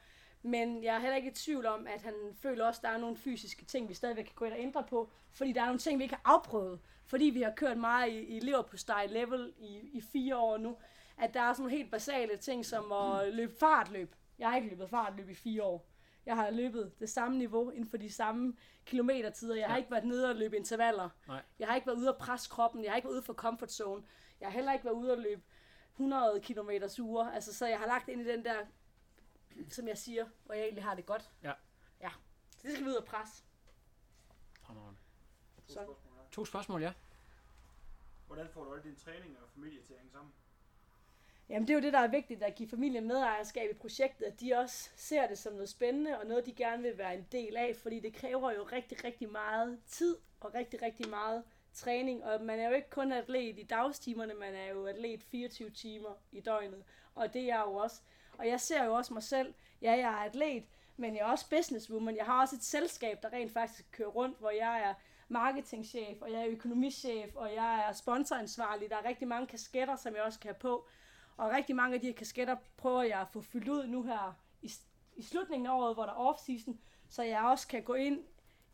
[0.44, 2.98] Men jeg er heller ikke i tvivl om, at han føler også, at der er
[2.98, 5.10] nogle fysiske ting, vi stadigvæk kan gå ind og ændre på.
[5.32, 6.80] Fordi der er nogle ting, vi ikke har afprøvet.
[7.06, 10.78] Fordi vi har kørt meget i, i style level i, i fire år nu.
[11.18, 14.16] At der er sådan nogle helt basale ting, som at løbe fartløb.
[14.42, 15.88] Jeg har ikke løbet fartløb i fire år.
[16.26, 19.56] Jeg har løbet det samme niveau inden for de samme kilometertider.
[19.56, 19.78] Jeg har Ja.
[19.78, 21.10] ikke været nede og løbe intervaller.
[21.28, 21.44] Nej.
[21.60, 22.84] Jeg har ikke været ude at presse kroppen.
[22.84, 24.04] Jeg har ikke været ude for comfort zone.
[24.40, 25.42] Jeg har heller ikke været ude at løbe
[25.94, 27.30] 100 km uger.
[27.32, 28.66] Altså, så jeg har lagt ind i den der,
[29.70, 31.32] som jeg siger, hvor jeg egentlig har det godt.
[31.44, 31.54] Ja.
[32.02, 32.10] Ja.
[32.58, 33.44] Så det skal vi ud og presse.
[34.62, 35.00] Fremragende.
[35.68, 36.24] To spørgsmål her.
[36.32, 36.94] To spørgsmål, ja.
[38.28, 40.34] Hvordan får du alle dine træning og familie til at hænge sammen?
[41.52, 44.40] Jamen det er jo det, der er vigtigt, at give familien medejerskab i projektet, at
[44.40, 47.58] de også ser det som noget spændende, og noget, de gerne vil være en del
[47.58, 52.42] af, fordi det kræver jo rigtig, rigtig meget tid, og rigtig, rigtig meget træning, og
[52.42, 56.40] man er jo ikke kun atlet i dagstimerne, man er jo atlet 24 timer i
[56.40, 56.84] døgnet,
[57.16, 58.02] og det er jeg jo også.
[58.38, 60.64] Og jeg ser jo også mig selv, ja, jeg er atlet,
[60.98, 62.18] men jeg er også businesswoman.
[62.18, 64.94] Jeg har også et selskab, der rent faktisk kører rundt, hvor jeg er
[65.28, 68.90] marketingchef, og jeg er økonomichef, og jeg er sponsoransvarlig.
[68.90, 70.88] Der er rigtig mange kasketter, som jeg også kan have på.
[71.38, 74.40] Og rigtig mange af de her kasketter prøver jeg at få fyldt ud nu her
[74.62, 74.72] i,
[75.16, 76.76] i slutningen af året, hvor der er off-season,
[77.10, 78.24] så jeg også kan gå ind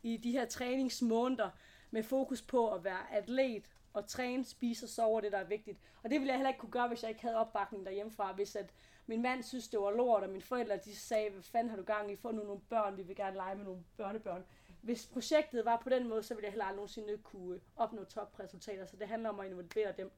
[0.03, 1.49] i de her træningsmåneder
[1.91, 5.79] med fokus på at være atlet og træne, spise og sove, det der er vigtigt.
[6.03, 8.55] Og det ville jeg heller ikke kunne gøre, hvis jeg ikke havde opbakning derhjemmefra, hvis
[8.55, 8.73] at
[9.07, 11.83] min mand synes, det var lort, og mine forældre de sagde, hvad fanden har du
[11.83, 14.45] gang i, få nu nogle børn, vi vil gerne lege med nogle børnebørn.
[14.81, 18.03] Hvis projektet var på den måde, så ville jeg heller aldrig nogensinde kunne øh, opnå
[18.03, 20.11] topresultater, så det handler om at involvere dem.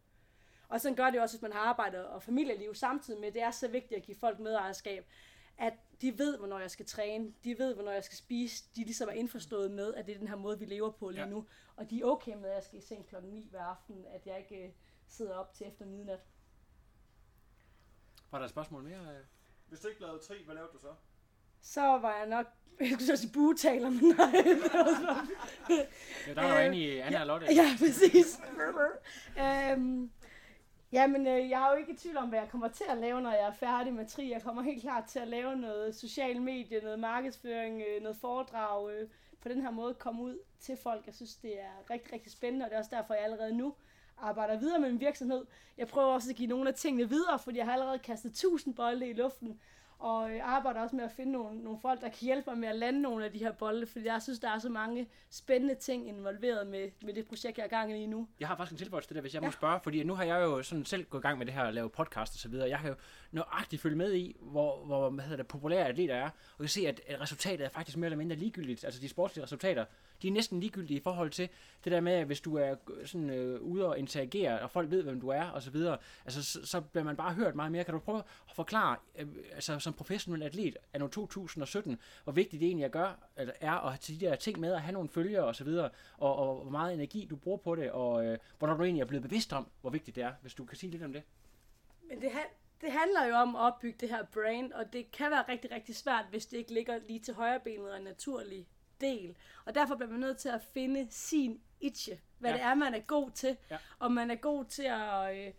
[0.70, 3.32] Og sådan gør det også, hvis man har arbejde og familieliv samtidig med.
[3.32, 5.06] Det er så vigtigt at give folk medejerskab,
[5.58, 9.10] at de ved, hvornår jeg skal træne, de ved, hvornår jeg skal spise, de ligesom
[9.10, 11.30] er indforstået med, at det er den her måde, vi lever på lige Ja.
[11.30, 11.46] nu.
[11.76, 14.28] Og de er okay med, at jeg skal i seng klokken 9 hver aften, at
[14.28, 14.72] jeg ikke øh,
[15.08, 16.20] sidder op til efter midnat.
[18.32, 19.00] Var der et spørgsmål mere?
[19.68, 20.94] Hvis du ikke lavede tri, hvad lavede du så?
[21.62, 22.46] Så var jeg nok,
[22.80, 24.32] jeg skulle så sige buetaler, men nej.
[24.44, 25.88] det var sådan-
[26.28, 27.46] Ja, der var Øh, inde i Anna og Lotte.
[27.56, 28.42] Ja, præcis.
[29.40, 30.12] øhm,
[30.92, 33.22] jamen, øh, jeg er jo ikke i tvivl om, hvad jeg kommer til at lave,
[33.22, 34.32] når jeg er færdig med tri.
[34.32, 38.92] Jeg kommer helt klart til at lave noget social medie, noget markedsføring, øh, noget foredrag.
[38.92, 39.10] Øh,
[39.42, 41.06] på den her måde komme ud til folk.
[41.06, 43.74] Jeg synes, det er rigtig, rigtig spændende, og det er også derfor, jeg allerede nu
[44.18, 45.46] arbejder videre med min virksomhed.
[45.78, 48.76] Jeg prøver også at give nogle af tingene videre, fordi jeg har allerede kastet 1000
[48.76, 49.60] bolde i luften,
[50.00, 52.68] og øh, arbejder også med at finde nogle, nogle folk, der kan hjælpe mig med
[52.68, 55.76] at lande nogle af de her bolde, fordi jeg synes, der er så mange spændende
[55.76, 58.28] ting involveret med, med det projekt, jeg er i gang i nu.
[58.40, 59.48] Jeg har faktisk en tilføjelse til det, hvis jeg Ja.
[59.48, 61.64] må spørge, fordi nu har jeg jo sådan selv gået i gang med det her
[61.64, 62.70] at lave podcast og så videre.
[62.70, 62.96] Jeg har jo
[63.32, 66.88] nøjagtigt følge med i, hvor, hvor hvad hedder det, populære atleter er, og kan se,
[66.88, 68.84] at, at resultatet er faktisk mere eller mindre ligegyldigt.
[68.84, 69.86] Altså de sportslige resultater,
[70.22, 71.50] de er næsten ligegyldige i forhold til
[71.84, 74.90] det der med, at hvis du er øh, sådan øh, ude og interagere, og folk
[74.92, 77.72] ved, hvem du er, og så videre, altså så, så bliver man bare hørt meget
[77.72, 77.84] mere.
[77.84, 78.18] Kan du prøve
[78.50, 83.16] at forklare, øh, altså som professionel atlet af 2017, hvor vigtigt det egentlig at gøre,
[83.38, 85.90] eller er at have de der ting med, at have nogle følgere og så videre,
[86.18, 89.06] og, og hvor meget energi du bruger på det, og øh, hvornår du egentlig er
[89.06, 91.24] blevet bevidst om, hvor vigtigt det er, hvis du kan sige lidt om det.
[92.10, 92.42] Men det, han-
[92.82, 95.96] det handler jo om at opbygge det her brain, og det kan være rigtig, rigtig
[95.96, 98.68] svært, hvis det ikke ligger lige til højre benet og en naturlig
[99.02, 99.36] del.
[99.66, 102.58] Og derfor bliver man nødt til at finde sin itche, hvad Ja.
[102.58, 103.58] det er, man er god til.
[103.72, 103.78] Ja.
[104.00, 105.38] Og man er god til at...
[105.48, 105.54] Øh,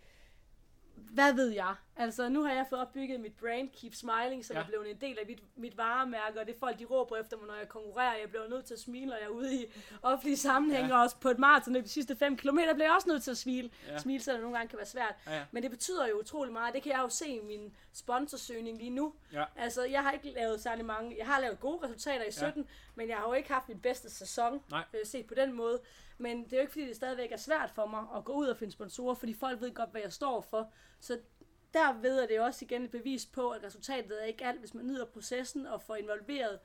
[1.11, 1.75] hvad ved jeg?
[1.97, 4.61] Altså, nu har jeg fået opbygget mit brand, Keep Smiling, som Ja.
[4.61, 4.65] ja.
[4.65, 7.37] er blevet en del af mit, mit varemærke, og det er folk, de råber efter
[7.37, 8.17] mig, når jeg konkurrerer.
[8.21, 9.67] Jeg bliver nødt til at smile, når jeg er ude i
[10.03, 10.93] offentlige sammenhænge, Ja.
[10.95, 10.99] ja.
[10.99, 13.37] og også på et maraton de sidste 5 km, bliver jeg også nødt til at
[13.39, 13.71] smile.
[13.87, 13.93] Ja.
[13.93, 13.99] Ja.
[13.99, 15.15] Smile, selvom nogle gange kan være svært.
[15.27, 15.45] Ja, ja.
[15.53, 16.75] Men det betyder jo utrolig meget.
[16.75, 19.15] Det kan jeg jo se i min sponsorsøgning lige nu.
[19.33, 19.45] Ja.
[19.57, 21.17] Altså, jeg har ikke lavet særlig mange.
[21.19, 24.11] Jeg har lavet gode resultater i 17, men jeg har jo ikke haft min bedste
[24.11, 24.83] sæson Nej.
[24.95, 25.81] øh, set på den måde.
[26.21, 28.47] Men det er jo ikke, fordi det stadigvæk er svært for mig at gå ud
[28.47, 30.73] og finde sponsorer, fordi folk ved godt, hvad jeg står for.
[31.01, 31.19] Så
[31.75, 34.59] der ved jeg det er også igen et bevis på, at resultatet er ikke alt,
[34.61, 36.59] hvis man nyder processen og får involveret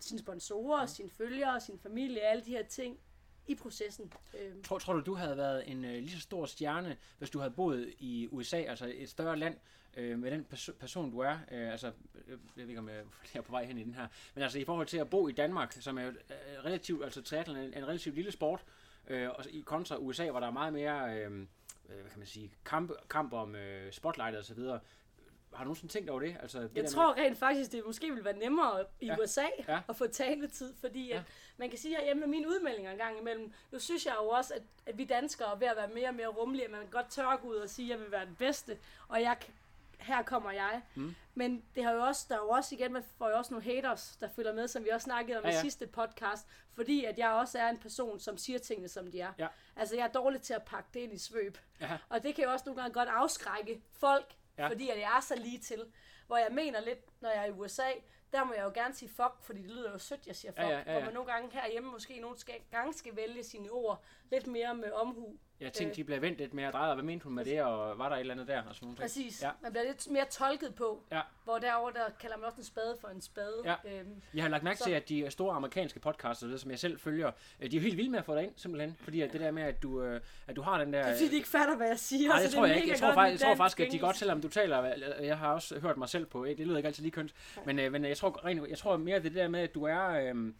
[0.00, 2.98] sine sponsorer, sine følgere, sin familie, alle de her ting
[3.46, 4.12] i processen.
[4.38, 7.38] Øhm, Tror, tror du, du havde været en øh, lige så stor stjerne, hvis du
[7.38, 9.56] havde boet i USA, altså et større land,
[9.96, 11.38] øh, med den perso- person, du er?
[11.50, 11.92] Øh, altså, øh,
[12.30, 13.02] jeg ved ikke, om jeg,
[13.34, 14.06] er på vej hen i den her.
[14.34, 17.22] Men altså, i forhold til at bo i Danmark, som er jo øh, relativt, altså
[17.22, 18.64] triathlon er en, en relativt lille sport,
[19.08, 22.26] øh, og i kontra USA, hvor der er meget mere, øh, øh, hvad kan man
[22.26, 24.80] sige, kamp, kamp om øh, spotlight og så videre.
[25.54, 26.36] Har du nogensinde tænkt over det?
[26.42, 29.16] Altså, det der Jeg med- tror rent faktisk, det måske ville være nemmere i Ja.
[29.22, 29.80] USA Ja.
[29.88, 31.16] at få taletid, fordi ja.
[31.16, 31.22] at
[31.56, 34.54] man kan sige herhjemme med mine udmeldinger en gang imellem, nu synes jeg jo også,
[34.54, 37.10] at, at vi danskere er ved at være mere og mere rummelige, at man godt
[37.10, 38.78] tør gå ud og sige, at jeg vil være den bedste,
[39.08, 39.54] og jeg, kan-
[40.00, 40.82] her kommer jeg.
[40.94, 41.14] Mm.
[41.34, 43.64] Men det har jo også, der er jo også igen, man får jo også nogle
[43.64, 47.04] haters, der følger med, som vi også snakkede om Ja, ja, i sidste podcast, fordi
[47.04, 49.32] at jeg også er en person, som siger tingene, som de er.
[49.38, 49.46] Ja.
[49.76, 51.58] Altså, jeg er dårlig til at pakke det ind i svøb.
[51.80, 51.98] Ja.
[52.08, 54.68] Og det kan jo også nogle gange godt afskrække folk, ja.
[54.68, 55.84] fordi at jeg er så lige til.
[56.26, 57.90] Hvor jeg mener lidt, når jeg er i USA,
[58.32, 60.60] der må jeg jo gerne sige fuck, fordi det lyder jo sødt, jeg siger fuck.
[60.60, 60.92] Ja, ja, ja, ja.
[60.92, 64.74] Hvor man nogle gange herhjemme måske nogle skal, gange skal vælge sine ord lidt mere
[64.74, 65.36] med omhu.
[65.60, 65.96] Jeg tænkte, Øh.
[65.96, 68.20] de blev vendt lidt mere drejet, hvad mente hun med det, og var der et
[68.20, 68.62] eller andet der?
[68.62, 69.02] Og sådan nogle ting?
[69.02, 69.42] Præcis.
[69.42, 69.50] Ja.
[69.62, 71.02] Man bliver lidt mere tolket på.
[71.12, 71.20] Ja.
[71.44, 73.62] Hvor derover der kalder man også en spade for en spade.
[73.64, 73.74] Ja.
[73.84, 76.00] Øhm, Jeg har lagt mærke Så- til, at de store amerikanske
[76.40, 78.42] det, som jeg selv følger, øh, de er jo helt vilde med at få dig
[78.44, 78.96] ind, simpelthen.
[79.00, 81.02] Fordi at det der med, at du, øh, at du har den der...
[81.02, 82.28] det er fordi, de ikke fatter, hvad jeg siger.
[82.28, 82.88] Nej, det tror jeg ikke.
[82.88, 84.82] Jeg tror, faktisk, jeg tror faktisk, at de godt, selvom du taler,
[85.22, 87.34] jeg har også hørt mig selv på, det lyder ikke altid lige kønt,
[87.66, 89.74] men, øh, men jeg tror, rent, jeg tror mere, det er det der med, at
[89.74, 90.52] du er, øh,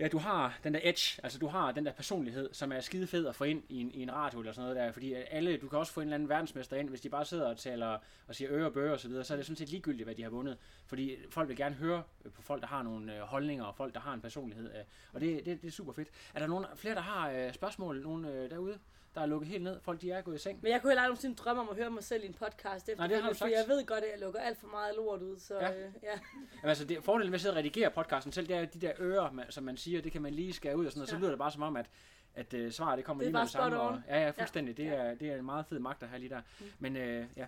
[0.00, 3.06] ja, du har den der edge, altså du har den der personlighed, som er skide
[3.06, 5.56] fed at få ind i en, i en radio eller sådan noget der, fordi alle,
[5.56, 7.98] du kan også få en eller anden verdensmester ind, hvis de bare sidder og taler
[8.26, 10.14] og siger øre og bøger og så videre, så er det sådan set ligegyldigt, hvad
[10.14, 12.02] de har vundet, fordi folk vil gerne høre
[12.34, 15.20] på folk, der har nogle øh, holdninger, og folk, der har en personlighed, øh, og
[15.20, 16.08] det, det, det er super fedt.
[16.34, 18.78] Er der nogen, flere, der har øh, spørgsmål, nogen derude,
[19.14, 20.58] der er lukket helt ned, folk de er gået i seng?
[20.62, 22.88] Men jeg kunne heller aldrig nogensinde drømme om at høre mig selv i en podcast
[22.88, 22.96] efter.
[22.96, 23.50] Nej, det har du sagt.
[23.52, 25.38] jeg ved godt, at jeg lukker alt for meget lort ud.
[25.38, 25.70] Så Ja.
[25.72, 26.10] Øh, ja.
[26.12, 28.92] Jamen, altså, det, fordelen ved at sidde og redigere podcasten selv, det er de der
[29.00, 31.14] ører, man, som man siger, det kan man lige skære ud og sådan noget, så
[31.16, 31.20] Ja.
[31.20, 31.86] lyder det bare som om, at,
[32.34, 33.80] at uh, svaret det kommer Det lige med det samme.
[33.80, 34.76] Og, ja, ja, fuldstændig.
[34.76, 34.90] Det, Ja.
[34.94, 36.40] er, det er en meget fed magt at have lige der.
[36.60, 36.66] Mm.
[36.78, 37.46] Men uh, ja,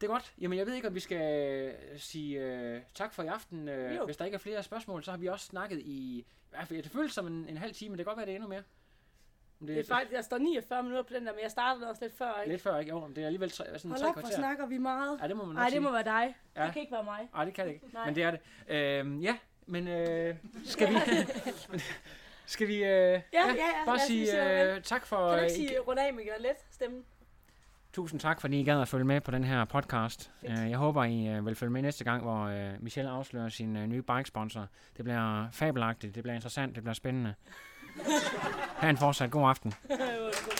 [0.00, 0.34] det er godt.
[0.40, 3.68] Jamen, jeg ved ikke, om vi skal øh, sige uh, tak for i aften.
[3.68, 4.04] Jo.
[4.04, 6.18] hvis der ikke er flere spørgsmål, så har vi også snakket i...
[6.18, 8.26] i hvert fald, Det føles som en, en halv time, men det kan godt være,
[8.26, 8.62] det er endnu mere.
[9.60, 12.04] Om Det er faktisk, jeg står 49 minutter på den der, men jeg startede også
[12.04, 12.52] lidt før, ikke?
[12.52, 12.90] Lidt før, ikke?
[12.90, 14.36] Jo, men det er alligevel tre, sådan Hold tre op, kvarter.
[14.36, 15.18] snakker vi meget.
[15.22, 15.80] Ja, det må man Nej, det sige.
[15.80, 16.34] må være dig.
[16.56, 16.64] Ja.
[16.64, 17.28] Det kan ikke være mig.
[17.34, 17.86] Nej, det kan det ikke.
[17.92, 18.06] Nej.
[18.06, 18.40] Men det er det.
[18.68, 19.36] Øhm, ja,
[19.66, 20.34] men øh,
[20.64, 20.94] skal vi...
[22.46, 22.74] skal vi...
[22.74, 25.16] Øh, ja, ja, ja, Bare sige øh, tak for...
[25.16, 27.04] Kan du øh, ikke sige rundt af med let stemmen?
[27.92, 30.30] Tusind tak, fordi I gad at følge med på den her podcast.
[30.42, 34.02] Uh, jeg håber, I uh, vil følge med næste gang, hvor Michelle afslører sin nye
[34.02, 34.66] bike-sponsor.
[34.96, 37.34] Det bliver fabelagtigt, det bliver interessant, det bliver spændende.
[38.80, 39.74] Ha' en fortsat god aften.